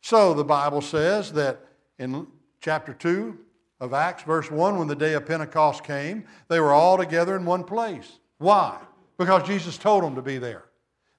So 0.00 0.34
the 0.34 0.42
Bible 0.42 0.80
says 0.80 1.32
that 1.34 1.60
in 2.00 2.26
chapter 2.60 2.94
2 2.94 3.38
of 3.78 3.92
Acts, 3.92 4.24
verse 4.24 4.50
1, 4.50 4.76
when 4.76 4.88
the 4.88 4.96
day 4.96 5.14
of 5.14 5.24
Pentecost 5.24 5.84
came, 5.84 6.24
they 6.48 6.58
were 6.58 6.72
all 6.72 6.98
together 6.98 7.36
in 7.36 7.44
one 7.44 7.62
place. 7.62 8.18
Why? 8.38 8.76
Because 9.18 9.46
Jesus 9.46 9.78
told 9.78 10.02
them 10.02 10.16
to 10.16 10.22
be 10.22 10.38
there. 10.38 10.64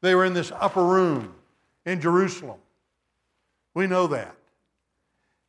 They 0.01 0.13
were 0.13 0.25
in 0.25 0.33
this 0.33 0.51
upper 0.51 0.83
room 0.83 1.35
in 1.85 2.01
Jerusalem. 2.01 2.59
We 3.73 3.87
know 3.87 4.07
that. 4.07 4.35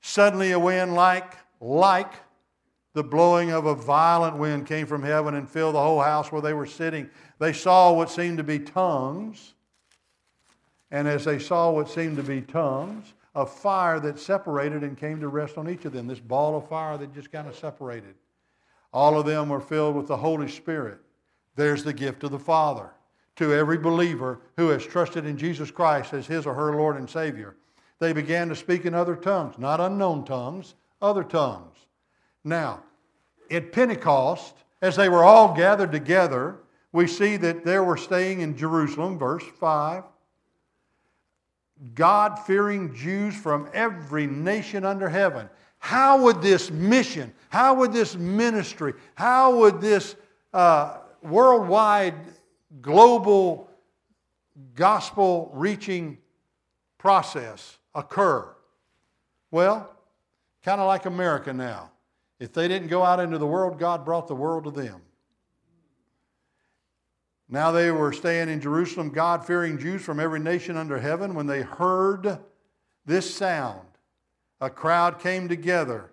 Suddenly 0.01 0.53
a 0.53 0.59
wind 0.59 0.95
like, 0.95 1.35
like 1.61 2.13
the 2.95 3.05
blowing 3.05 3.53
of 3.53 3.67
a 3.67 3.75
violent 3.75 4.37
wind 4.37 4.67
came 4.67 4.87
from 4.87 5.03
heaven 5.03 5.35
and 5.35 5.49
filled 5.49 5.75
the 5.75 5.83
whole 5.83 6.01
house 6.01 6.33
where 6.33 6.43
they 6.43 6.55
were 6.55 6.67
sitting. 6.67 7.09
They 7.39 7.53
saw 7.53 7.93
what 7.93 8.11
seemed 8.11 8.39
to 8.39 8.45
be 8.45 8.59
tongues. 8.59 9.55
And 10.91 11.07
as 11.07 11.25
they 11.25 11.39
saw 11.39 11.71
what 11.71 11.89
seemed 11.89 12.17
to 12.17 12.23
be 12.23 12.41
tongues, 12.41 13.15
a 13.35 13.47
fire 13.47 14.01
that 14.01 14.19
separated 14.19 14.83
and 14.83 14.99
came 14.99 15.21
to 15.21 15.29
rest 15.29 15.57
on 15.57 15.69
each 15.69 15.85
of 15.85 15.93
them. 15.93 16.09
This 16.09 16.19
ball 16.19 16.57
of 16.57 16.69
fire 16.69 16.99
that 16.99 17.15
just 17.15 17.31
kind 17.31 17.47
of 17.47 17.55
separated. 17.55 18.15
All 18.93 19.19
of 19.19 19.25
them 19.25 19.49
were 19.49 19.61
filled 19.61 19.95
with 19.95 20.09
the 20.09 20.17
Holy 20.17 20.49
Spirit. 20.49 20.99
There's 21.55 21.85
the 21.85 21.93
gift 21.93 22.25
of 22.25 22.33
the 22.33 22.39
Father 22.41 22.91
to 23.41 23.55
every 23.55 23.79
believer 23.79 24.39
who 24.59 24.69
has 24.69 24.85
trusted 24.85 25.25
in 25.25 25.39
Jesus 25.39 25.71
Christ 25.71 26.13
as 26.13 26.27
his 26.27 26.45
or 26.45 26.53
her 26.53 26.77
Lord 26.77 26.99
and 26.99 27.09
Savior. 27.09 27.57
They 27.99 28.13
began 28.13 28.51
to 28.51 28.55
speak 28.55 28.85
in 28.85 28.95
other 28.95 29.17
tongues, 29.17 29.57
not 29.57 29.81
unknown 29.81 30.27
tongues, 30.27 30.75
other 31.01 31.25
tongues. 31.25 31.75
Now, 32.45 32.83
at 33.51 33.73
Pentecost, 33.73 34.55
as 34.83 34.95
they 34.95 35.09
were 35.09 35.25
all 35.25 35.55
gathered 35.55 35.91
together, 35.91 36.57
we 36.93 37.07
see 37.07 37.39
that 37.39 37.65
there 37.65 37.83
were 37.83 37.97
staying 37.97 38.43
in 38.43 38.59
Jerusalem, 38.59 39.19
verse 39.19 39.45
5, 39.59 40.05
God 41.95 42.39
fearing 42.41 42.95
Jews 42.95 43.35
from 43.35 43.71
every 43.73 44.27
nation 44.27 44.85
under 44.85 45.09
heaven. 45.09 45.49
How 45.79 46.25
would 46.25 46.43
this 46.43 46.71
mission, 46.71 47.33
how 47.49 47.73
would 47.77 47.95
this 47.95 48.17
ministry, 48.17 48.93
how 49.15 49.57
would 49.57 49.81
this 49.81 50.15
uh, 50.53 50.99
worldwide, 51.23 52.17
global, 52.81 53.69
gospel 54.75 55.51
reaching 55.55 56.19
process 56.99 57.79
occur? 57.95 58.49
Well, 59.51 59.91
kind 60.63 60.81
of 60.81 60.87
like 60.87 61.07
America 61.07 61.53
now. 61.53 61.91
If 62.39 62.53
they 62.53 62.69
didn't 62.69 62.89
go 62.89 63.03
out 63.03 63.21
into 63.21 63.39
the 63.39 63.47
world, 63.47 63.79
God 63.79 64.05
brought 64.05 64.29
the 64.29 64.35
world 64.35 64.65
to 64.65 64.71
them. 64.71 65.03
Now 67.49 67.73
they 67.73 67.91
were 67.91 68.13
staying 68.13 68.49
in 68.49 68.61
Jerusalem, 68.61 69.11
God 69.11 69.45
fearing 69.45 69.77
Jews 69.77 70.03
from 70.03 70.21
every 70.21 70.39
nation 70.39 70.77
under 70.77 70.99
heaven. 70.99 71.35
When 71.35 71.47
they 71.47 71.63
heard 71.63 72.39
this 73.05 73.35
sound, 73.35 73.89
a 74.61 74.71
crowd 74.71 75.19
came 75.19 75.49
together 75.49 76.13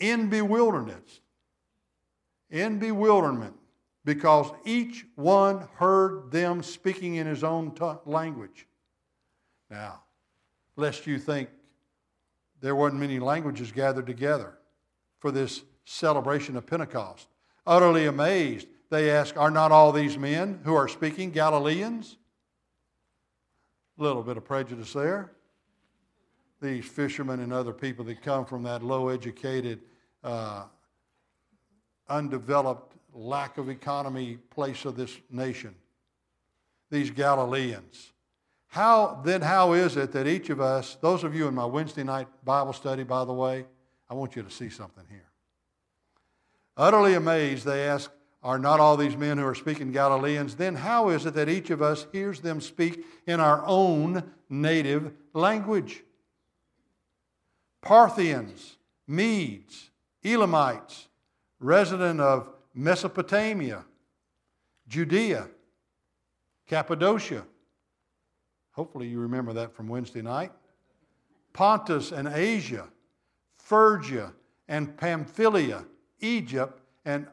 in 0.00 0.28
bewilderment. 0.28 1.20
In 2.50 2.78
bewilderment, 2.78 3.54
because 4.06 4.52
each 4.64 5.04
one 5.16 5.68
heard 5.74 6.30
them 6.30 6.62
speaking 6.62 7.16
in 7.16 7.26
his 7.26 7.42
own 7.42 7.72
t- 7.72 7.84
language. 8.06 8.66
Now, 9.68 10.04
lest 10.76 11.08
you 11.08 11.18
think 11.18 11.50
there 12.60 12.76
weren't 12.76 12.94
many 12.94 13.18
languages 13.18 13.72
gathered 13.72 14.06
together 14.06 14.58
for 15.18 15.32
this 15.32 15.64
celebration 15.84 16.56
of 16.56 16.64
Pentecost. 16.66 17.26
Utterly 17.66 18.06
amazed, 18.06 18.68
they 18.90 19.10
ask, 19.10 19.36
Are 19.36 19.50
not 19.50 19.72
all 19.72 19.90
these 19.90 20.16
men 20.16 20.60
who 20.62 20.74
are 20.74 20.86
speaking 20.86 21.32
Galileans? 21.32 22.16
A 23.98 24.02
little 24.02 24.22
bit 24.22 24.36
of 24.36 24.44
prejudice 24.44 24.92
there. 24.92 25.32
These 26.62 26.84
fishermen 26.84 27.40
and 27.40 27.52
other 27.52 27.72
people 27.72 28.04
that 28.04 28.22
come 28.22 28.46
from 28.46 28.62
that 28.62 28.84
low 28.84 29.08
educated, 29.08 29.80
uh, 30.22 30.66
undeveloped, 32.08 32.95
lack 33.16 33.58
of 33.58 33.68
economy 33.68 34.38
place 34.50 34.84
of 34.84 34.96
this 34.96 35.16
nation. 35.30 35.74
These 36.90 37.10
Galileans. 37.10 38.12
How 38.68 39.20
then 39.24 39.40
how 39.40 39.72
is 39.72 39.96
it 39.96 40.12
that 40.12 40.26
each 40.26 40.50
of 40.50 40.60
us, 40.60 40.96
those 41.00 41.24
of 41.24 41.34
you 41.34 41.48
in 41.48 41.54
my 41.54 41.64
Wednesday 41.64 42.04
night 42.04 42.28
Bible 42.44 42.72
study, 42.72 43.04
by 43.04 43.24
the 43.24 43.32
way, 43.32 43.64
I 44.08 44.14
want 44.14 44.36
you 44.36 44.42
to 44.42 44.50
see 44.50 44.68
something 44.68 45.04
here. 45.10 45.24
Utterly 46.76 47.14
amazed, 47.14 47.64
they 47.64 47.86
ask, 47.88 48.10
Are 48.42 48.58
not 48.58 48.80
all 48.80 48.96
these 48.96 49.16
men 49.16 49.38
who 49.38 49.46
are 49.46 49.54
speaking 49.54 49.92
Galileans? 49.92 50.56
Then 50.56 50.74
how 50.74 51.08
is 51.08 51.26
it 51.26 51.34
that 51.34 51.48
each 51.48 51.70
of 51.70 51.82
us 51.82 52.06
hears 52.12 52.40
them 52.40 52.60
speak 52.60 53.04
in 53.26 53.40
our 53.40 53.64
own 53.66 54.30
native 54.48 55.12
language? 55.32 56.02
Parthians, 57.80 58.76
Medes, 59.08 59.90
Elamites, 60.24 61.08
resident 61.60 62.20
of 62.20 62.48
Mesopotamia, 62.76 63.84
Judea, 64.86 65.48
Cappadocia. 66.68 67.44
Hopefully, 68.70 69.08
you 69.08 69.18
remember 69.18 69.52
that 69.54 69.74
from 69.74 69.88
Wednesday 69.88 70.22
night. 70.22 70.52
Pontus 71.52 72.12
and 72.12 72.28
Asia 72.28 72.86
Phrygia 73.66 74.32
and 74.68 74.96
Pamphylia, 74.96 75.84
Egypt, 76.20 76.80
and 77.04 77.26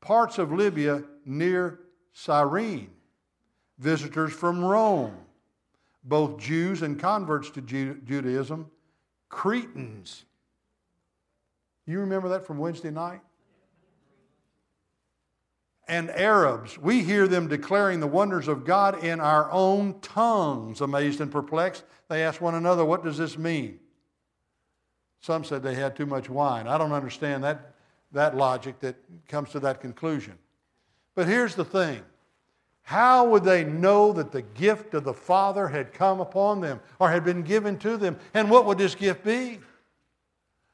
parts 0.00 0.38
of 0.38 0.52
Libya 0.52 1.02
near 1.24 1.80
Cyrene. 2.12 2.90
Visitors 3.78 4.32
from 4.32 4.64
Rome, 4.64 5.16
both 6.04 6.38
Jews 6.38 6.82
and 6.82 6.96
converts 7.00 7.50
to 7.50 7.60
Judaism, 7.60 8.70
Cretans. 9.30 10.26
You 11.86 11.98
remember 11.98 12.28
that 12.28 12.46
from 12.46 12.58
Wednesday 12.58 12.90
night? 12.90 13.20
And 15.90 16.08
Arabs. 16.10 16.78
We 16.78 17.02
hear 17.02 17.26
them 17.26 17.48
declaring 17.48 17.98
the 17.98 18.06
wonders 18.06 18.46
of 18.46 18.64
God 18.64 19.02
in 19.02 19.18
our 19.18 19.50
own 19.50 19.98
tongues. 20.00 20.80
Amazed 20.80 21.20
and 21.20 21.32
perplexed, 21.32 21.82
they 22.08 22.22
ask 22.22 22.40
one 22.40 22.54
another, 22.54 22.84
What 22.84 23.04
does 23.04 23.18
this 23.18 23.36
mean? 23.36 23.80
Some 25.20 25.44
said 25.44 25.62
they 25.62 25.74
had 25.74 25.96
too 25.96 26.06
much 26.06 26.30
wine. 26.30 26.68
I 26.68 26.78
don't 26.78 26.92
understand 26.92 27.42
that, 27.42 27.74
that 28.12 28.36
logic 28.36 28.78
that 28.80 28.96
comes 29.28 29.50
to 29.50 29.60
that 29.60 29.80
conclusion. 29.80 30.38
But 31.16 31.26
here's 31.26 31.56
the 31.56 31.64
thing 31.64 32.02
how 32.82 33.26
would 33.26 33.42
they 33.42 33.64
know 33.64 34.12
that 34.12 34.30
the 34.30 34.42
gift 34.42 34.94
of 34.94 35.02
the 35.02 35.12
Father 35.12 35.66
had 35.66 35.92
come 35.92 36.20
upon 36.20 36.60
them 36.60 36.80
or 37.00 37.10
had 37.10 37.24
been 37.24 37.42
given 37.42 37.76
to 37.80 37.96
them? 37.96 38.16
And 38.32 38.48
what 38.48 38.64
would 38.64 38.78
this 38.78 38.94
gift 38.94 39.24
be? 39.24 39.58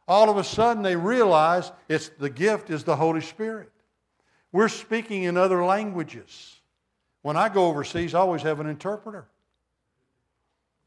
All 0.06 0.28
of 0.28 0.36
a 0.36 0.44
sudden 0.44 0.82
they 0.82 0.94
realize 0.94 1.72
it's 1.88 2.10
the 2.10 2.30
gift 2.30 2.68
is 2.68 2.84
the 2.84 2.96
Holy 2.96 3.22
Spirit. 3.22 3.72
We're 4.56 4.68
speaking 4.68 5.24
in 5.24 5.36
other 5.36 5.62
languages. 5.66 6.56
When 7.20 7.36
I 7.36 7.50
go 7.50 7.66
overseas, 7.66 8.14
I 8.14 8.20
always 8.20 8.40
have 8.40 8.58
an 8.58 8.66
interpreter. 8.66 9.26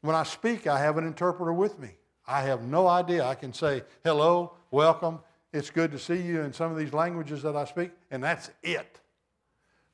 When 0.00 0.16
I 0.16 0.24
speak, 0.24 0.66
I 0.66 0.80
have 0.80 0.98
an 0.98 1.06
interpreter 1.06 1.52
with 1.52 1.78
me. 1.78 1.90
I 2.26 2.42
have 2.42 2.64
no 2.64 2.88
idea. 2.88 3.24
I 3.24 3.36
can 3.36 3.52
say, 3.52 3.84
hello, 4.02 4.54
welcome, 4.72 5.20
it's 5.52 5.70
good 5.70 5.92
to 5.92 6.00
see 6.00 6.20
you 6.20 6.40
in 6.40 6.52
some 6.52 6.72
of 6.72 6.78
these 6.78 6.92
languages 6.92 7.42
that 7.42 7.54
I 7.54 7.64
speak, 7.64 7.92
and 8.10 8.24
that's 8.24 8.50
it. 8.64 8.98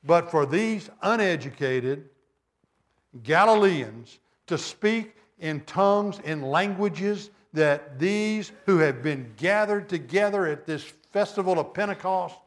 But 0.03 0.31
for 0.31 0.47
these 0.47 0.89
uneducated 1.03 2.09
Galileans 3.21 4.17
to 4.47 4.57
speak 4.57 5.17
in 5.37 5.61
tongues, 5.65 6.19
in 6.23 6.41
languages 6.41 7.29
that 7.53 7.99
these 7.99 8.53
who 8.65 8.79
have 8.79 9.03
been 9.03 9.31
gathered 9.37 9.87
together 9.87 10.47
at 10.47 10.65
this 10.65 10.83
festival 11.11 11.59
of 11.59 11.75
Pentecost 11.75 12.37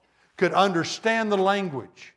could 0.41 0.55
understand 0.55 1.31
the 1.31 1.37
language, 1.37 2.15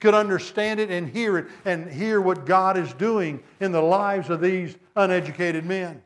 could 0.00 0.12
understand 0.12 0.80
it 0.80 0.90
and 0.90 1.08
hear 1.08 1.38
it, 1.38 1.46
and 1.64 1.88
hear 1.88 2.20
what 2.20 2.44
God 2.44 2.76
is 2.76 2.92
doing 2.94 3.40
in 3.60 3.70
the 3.70 3.80
lives 3.80 4.28
of 4.28 4.40
these 4.40 4.76
uneducated 4.96 5.64
men. 5.64 6.02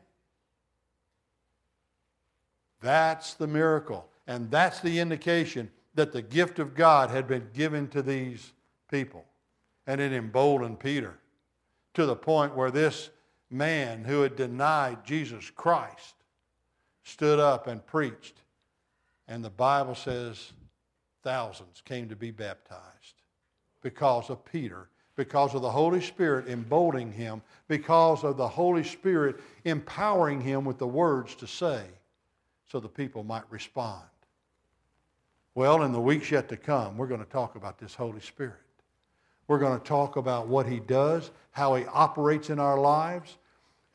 That's 2.81 3.33
the 3.33 3.47
miracle. 3.47 4.07
And 4.27 4.51
that's 4.51 4.79
the 4.79 4.99
indication 4.99 5.71
that 5.95 6.11
the 6.11 6.21
gift 6.21 6.59
of 6.59 6.75
God 6.75 7.09
had 7.09 7.27
been 7.27 7.49
given 7.51 7.87
to 7.87 8.03
these 8.03 8.53
people. 8.91 9.25
And 9.87 9.99
it 9.99 10.13
emboldened 10.13 10.79
Peter 10.79 11.17
to 11.95 12.05
the 12.05 12.15
point 12.15 12.55
where 12.55 12.69
this 12.69 13.09
man 13.49 14.03
who 14.03 14.21
had 14.21 14.35
denied 14.35 15.03
Jesus 15.03 15.49
Christ 15.49 16.13
stood 17.01 17.39
up 17.39 17.65
and 17.65 17.83
preached. 17.83 18.35
And 19.27 19.43
the 19.43 19.49
Bible 19.49 19.95
says 19.95 20.51
thousands 21.25 21.81
came 21.83 22.07
to 22.07 22.15
be 22.15 22.29
baptized 22.29 23.15
because 23.81 24.29
of 24.29 24.45
Peter, 24.45 24.87
because 25.15 25.55
of 25.55 25.63
the 25.63 25.71
Holy 25.71 25.99
Spirit 25.99 26.47
emboldening 26.47 27.11
him, 27.11 27.41
because 27.67 28.23
of 28.23 28.37
the 28.37 28.47
Holy 28.47 28.83
Spirit 28.83 29.37
empowering 29.65 30.39
him 30.39 30.63
with 30.63 30.77
the 30.77 30.87
words 30.87 31.33
to 31.35 31.47
say 31.47 31.83
so 32.67 32.79
the 32.79 32.87
people 32.87 33.23
might 33.23 33.43
respond. 33.49 34.03
Well, 35.55 35.81
in 35.81 35.91
the 35.91 35.99
weeks 35.99 36.29
yet 36.29 36.47
to 36.49 36.57
come, 36.57 36.95
we're 36.95 37.07
going 37.07 37.23
to 37.23 37.31
talk 37.31 37.55
about 37.55 37.79
this 37.79 37.95
Holy 37.95 38.19
Spirit. 38.19 38.53
We're 39.47 39.59
going 39.59 39.79
to 39.79 39.85
talk 39.85 40.17
about 40.17 40.47
what 40.47 40.67
he 40.67 40.79
does, 40.79 41.31
how 41.51 41.73
he 41.73 41.85
operates 41.85 42.51
in 42.51 42.59
our 42.59 42.79
lives, 42.79 43.37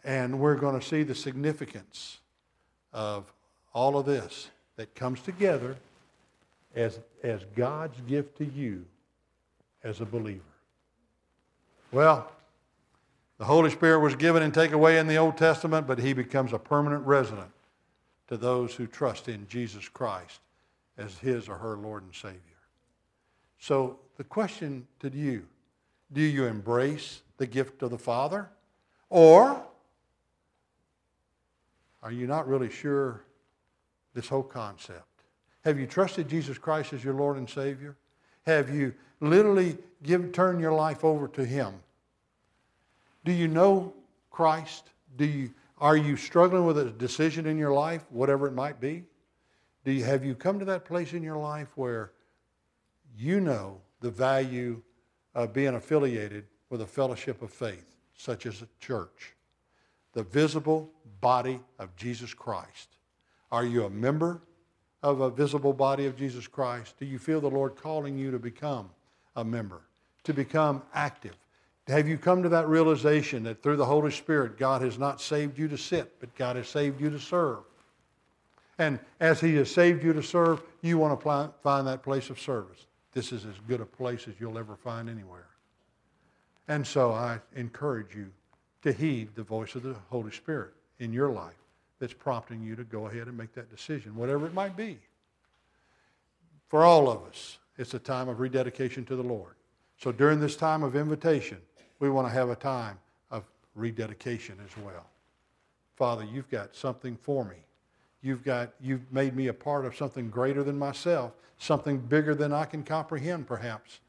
and 0.03 0.41
we're 0.41 0.57
going 0.57 0.79
to 0.79 0.85
see 0.85 1.05
the 1.05 1.15
significance 1.15 2.19
of 2.93 3.33
all 3.73 3.97
of 3.97 4.05
this 4.05 4.49
that 4.77 4.97
comes 4.97 5.21
together 5.21 5.77
as, 6.75 7.01
as 7.23 7.45
God's 7.57 8.01
gift 8.03 8.39
to 8.39 8.45
you 8.45 8.85
as 9.83 10.01
a 10.01 10.05
believer. 10.05 10.41
Well, 11.93 12.31
the 13.39 13.45
Holy 13.45 13.71
Spirit 13.71 14.01
was 14.01 14.15
given 14.15 14.43
and 14.43 14.53
taken 14.53 14.75
away 14.75 14.99
in 14.99 15.07
the 15.07 15.17
Old 15.17 15.37
Testament, 15.37 15.87
but 15.87 15.99
he 15.99 16.13
becomes 16.13 16.53
a 16.53 16.59
permanent 16.59 17.07
resident 17.07 17.51
to 18.29 18.37
those 18.37 18.75
who 18.75 18.87
trust 18.87 19.29
in 19.29 19.49
Jesus 19.49 19.89
Christ 19.89 20.41
as 20.97 21.19
his 21.19 21.49
or 21.49 21.57
her 21.57 21.77
Lord 21.77 22.03
and 22.03 22.15
Savior. 22.15 22.39
So 23.59 23.99
the 24.17 24.25
question 24.25 24.87
to 25.01 25.11
you, 25.11 25.47
do 26.13 26.21
you 26.21 26.45
embrace 26.45 27.23
the 27.39 27.47
gift 27.47 27.83
of 27.83 27.91
the 27.91 27.99
Father? 27.99 28.49
Or 29.09 29.65
are 32.03 32.13
you 32.13 32.27
not 32.27 32.47
really 32.47 32.71
sure 32.71 33.25
this 34.15 34.29
whole 34.29 34.43
concept? 34.43 35.10
Have 35.65 35.79
you 35.79 35.87
trusted 35.87 36.29
Jesus 36.29 36.59
Christ 36.59 36.93
as 36.93 37.05
your 37.05 37.15
Lord 37.15 37.37
and 37.37 37.49
Savior? 37.49 37.97
Have 38.47 38.71
you 38.71 38.95
literally 39.21 39.77
give, 40.03 40.33
turned 40.33 40.61
your 40.61 40.73
life 40.73 41.05
over 41.05 41.29
to 41.29 41.45
Him? 41.45 41.75
Do 43.25 43.33
you 43.33 43.49
know 43.49 43.93
Christ? 44.31 44.91
Do 45.17 45.27
you, 45.27 45.53
are 45.79 45.97
you 45.97 46.17
struggling 46.17 46.65
with 46.65 46.79
a 46.79 46.91
decision 46.91 47.47
in 47.47 47.59
your 47.59 47.73
life, 47.73 48.05
whatever 48.11 48.47
it 48.47 48.55
might 48.55 48.81
be? 48.81 49.05
Do 49.85 49.93
you, 49.93 50.05
have 50.05 50.25
you 50.25 50.35
come 50.35 50.59
to 50.59 50.65
that 50.67 50.85
place 50.85 51.13
in 51.13 51.23
your 51.23 51.37
life 51.37 51.69
where 51.75 52.13
you 53.17 53.41
know 53.41 53.81
the 54.01 54.11
value 54.11 54.81
of 55.35 55.53
being 55.53 55.75
affiliated 55.75 56.47
with 56.71 56.81
a 56.81 56.87
fellowship 56.87 57.43
of 57.43 57.51
faith, 57.51 57.97
such 58.17 58.47
as 58.47 58.63
a 58.63 58.69
church? 58.79 59.35
The 60.13 60.23
visible 60.23 60.91
body 61.21 61.61
of 61.79 61.95
Jesus 61.97 62.33
Christ. 62.33 62.97
Are 63.53 63.65
you 63.65 63.85
a 63.85 63.91
member 63.91 64.43
of 65.03 65.21
a 65.21 65.31
visible 65.31 65.73
body 65.73 66.07
of 66.07 66.17
Jesus 66.17 66.47
Christ? 66.47 66.95
Do 66.99 67.07
you 67.07 67.19
feel 67.19 67.41
the 67.41 67.51
Lord 67.51 67.77
calling 67.77 68.19
you 68.19 68.31
to 68.31 68.39
become 68.39 68.91
a 69.37 69.45
member, 69.45 69.81
to 70.25 70.35
become 70.35 70.83
active? 70.95 71.35
Have 71.89 72.07
you 72.07 72.19
come 72.19 72.43
to 72.43 72.49
that 72.51 72.69
realization 72.69 73.43
that 73.45 73.63
through 73.63 73.77
the 73.77 73.87
Holy 73.87 74.13
Spirit, 74.13 74.59
God 74.59 74.83
has 74.83 74.99
not 74.99 75.21
saved 75.21 75.59
you 75.59 75.67
to 75.69 75.79
sit, 75.79 76.21
but 76.21 76.35
God 76.37 76.57
has 76.57 76.69
saved 76.69 77.01
you 77.01 77.11
to 77.11 77.19
serve? 77.19 77.59
And 78.79 78.99
as 79.19 79.41
He 79.41 79.57
has 79.57 79.71
saved 79.71 80.05
you 80.05 80.13
to 80.13 80.23
serve, 80.23 80.63
you 80.83 80.99
want 80.99 81.19
to 81.19 81.53
find 81.63 81.87
that 81.87 82.03
place 82.03 82.31
of 82.31 82.39
service. 82.39 82.87
This 83.13 83.33
is 83.33 83.45
as 83.45 83.55
good 83.67 83.81
a 83.81 83.87
place 83.87 84.29
as 84.29 84.35
you'll 84.39 84.59
ever 84.59 84.77
find 84.77 85.11
anywhere. 85.11 85.49
And 86.69 86.87
so 86.87 87.11
I 87.13 87.41
encourage 87.57 88.15
you 88.15 88.31
to 88.83 88.93
heed 88.93 89.35
the 89.35 89.43
voice 89.43 89.75
of 89.75 89.83
the 89.83 89.97
Holy 90.09 90.31
Spirit 90.31 90.73
in 91.01 91.13
your 91.13 91.31
life 91.31 91.60
that's 92.01 92.15
prompting 92.15 92.63
you 92.63 92.75
to 92.75 92.83
go 92.83 93.07
ahead 93.07 93.29
and 93.29 93.37
make 93.37 93.55
that 93.55 93.71
decision, 93.71 94.17
whatever 94.17 94.47
it 94.47 94.55
might 94.55 94.77
be. 94.77 94.99
For 96.69 96.83
all 96.85 97.09
of 97.11 97.23
us, 97.25 97.59
it's 97.77 97.95
a 97.95 97.99
time 97.99 98.29
of 98.29 98.41
rededication 98.41 99.05
to 99.07 99.17
the 99.17 99.23
Lord. 99.23 99.55
So 99.99 100.11
during 100.11 100.41
this 100.41 100.57
time 100.57 100.83
of 100.83 100.97
invitation, 100.97 101.59
we 101.99 102.09
want 102.09 102.27
to 102.27 102.33
have 102.33 102.49
a 102.49 102.57
time 102.57 102.99
of 103.31 103.45
rededication 103.75 104.57
as 104.65 104.83
well. 104.83 105.07
Father, 105.97 106.25
you've 106.25 106.51
got 106.51 106.75
something 106.75 107.17
for 107.21 107.45
me. 107.45 107.57
You've 108.23 108.43
got 108.43 108.73
you've 108.81 109.13
made 109.13 109.37
me 109.37 109.49
a 109.49 109.55
part 109.55 109.85
of 109.85 109.97
something 109.97 110.31
greater 110.31 110.63
than 110.63 110.79
myself, 110.79 111.33
something 111.59 111.99
bigger 111.99 112.35
than 112.35 112.53
I 112.53 112.65
can 112.65 112.83
comprehend 112.83 113.47
perhaps. 113.47 114.01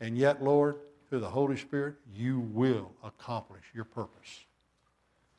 And 0.00 0.16
yet, 0.16 0.42
Lord, 0.42 0.76
through 1.08 1.20
the 1.20 1.30
Holy 1.30 1.56
Spirit, 1.56 1.96
you 2.14 2.40
will 2.40 2.90
accomplish 3.02 3.64
your 3.74 3.84
purpose. 3.84 4.44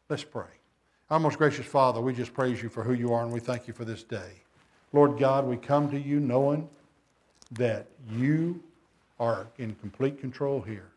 Let's 0.09 0.23
pray. 0.23 0.45
Our 1.11 1.19
most 1.19 1.37
gracious 1.37 1.67
Father, 1.67 2.01
we 2.01 2.13
just 2.13 2.33
praise 2.33 2.63
you 2.63 2.69
for 2.69 2.81
who 2.81 2.93
you 2.93 3.13
are 3.13 3.21
and 3.21 3.31
we 3.31 3.39
thank 3.39 3.67
you 3.67 3.73
for 3.75 3.85
this 3.85 4.01
day. 4.01 4.41
Lord 4.91 5.19
God, 5.19 5.45
we 5.45 5.55
come 5.55 5.91
to 5.91 5.99
you 5.99 6.19
knowing 6.19 6.67
that 7.51 7.85
you 8.11 8.59
are 9.19 9.45
in 9.59 9.75
complete 9.75 10.19
control 10.19 10.61
here. 10.61 10.87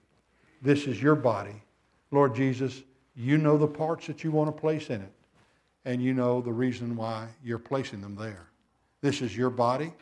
This 0.62 0.86
is 0.86 1.02
your 1.02 1.14
body. 1.14 1.62
Lord 2.10 2.34
Jesus, 2.34 2.82
you 3.16 3.36
know 3.36 3.58
the 3.58 3.66
parts 3.66 4.06
that 4.06 4.24
you 4.24 4.30
want 4.30 4.48
to 4.48 4.58
place 4.58 4.88
in 4.88 5.02
it, 5.02 5.12
and 5.84 6.02
you 6.02 6.14
know 6.14 6.40
the 6.40 6.52
reason 6.52 6.96
why 6.96 7.28
you're 7.44 7.58
placing 7.58 8.00
them 8.00 8.16
there. 8.16 8.46
This 9.02 9.20
is 9.20 9.36
your 9.36 9.50
body. 9.50 9.92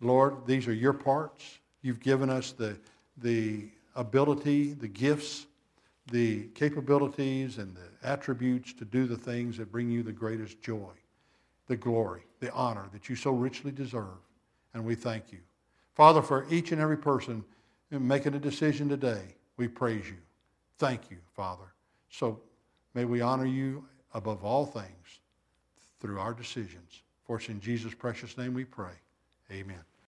Lord, 0.00 0.46
these 0.46 0.68
are 0.68 0.72
your 0.72 0.92
parts. 0.92 1.58
You've 1.82 2.00
given 2.00 2.30
us 2.30 2.52
the, 2.52 2.76
the 3.20 3.64
ability, 3.96 4.74
the 4.74 4.88
gifts, 4.88 5.46
the 6.10 6.44
capabilities 6.54 7.58
and 7.58 7.76
the 7.76 8.06
attributes 8.06 8.72
to 8.74 8.84
do 8.84 9.06
the 9.06 9.16
things 9.16 9.56
that 9.56 9.72
bring 9.72 9.90
you 9.90 10.02
the 10.02 10.12
greatest 10.12 10.60
joy, 10.60 10.92
the 11.66 11.76
glory, 11.76 12.22
the 12.40 12.52
honor 12.52 12.88
that 12.92 13.08
you 13.08 13.16
so 13.16 13.30
richly 13.30 13.70
deserve. 13.70 14.18
And 14.74 14.84
we 14.84 14.94
thank 14.94 15.32
you. 15.32 15.38
Father, 15.94 16.20
for 16.20 16.46
each 16.50 16.72
and 16.72 16.80
every 16.80 16.98
person 16.98 17.44
making 17.90 18.34
a 18.34 18.40
decision 18.40 18.88
today, 18.88 19.36
we 19.56 19.68
praise 19.68 20.08
you. 20.08 20.16
Thank 20.78 21.10
you, 21.10 21.18
Father. 21.34 21.72
So 22.10 22.40
may 22.92 23.04
we 23.04 23.20
honor 23.20 23.46
you 23.46 23.86
above 24.12 24.44
all 24.44 24.66
things 24.66 25.20
through 26.00 26.18
our 26.18 26.34
decisions. 26.34 27.02
For 27.24 27.38
it's 27.38 27.48
in 27.48 27.60
Jesus' 27.60 27.94
precious 27.94 28.36
name 28.36 28.52
we 28.52 28.64
pray. 28.64 28.92
Amen. 29.50 29.93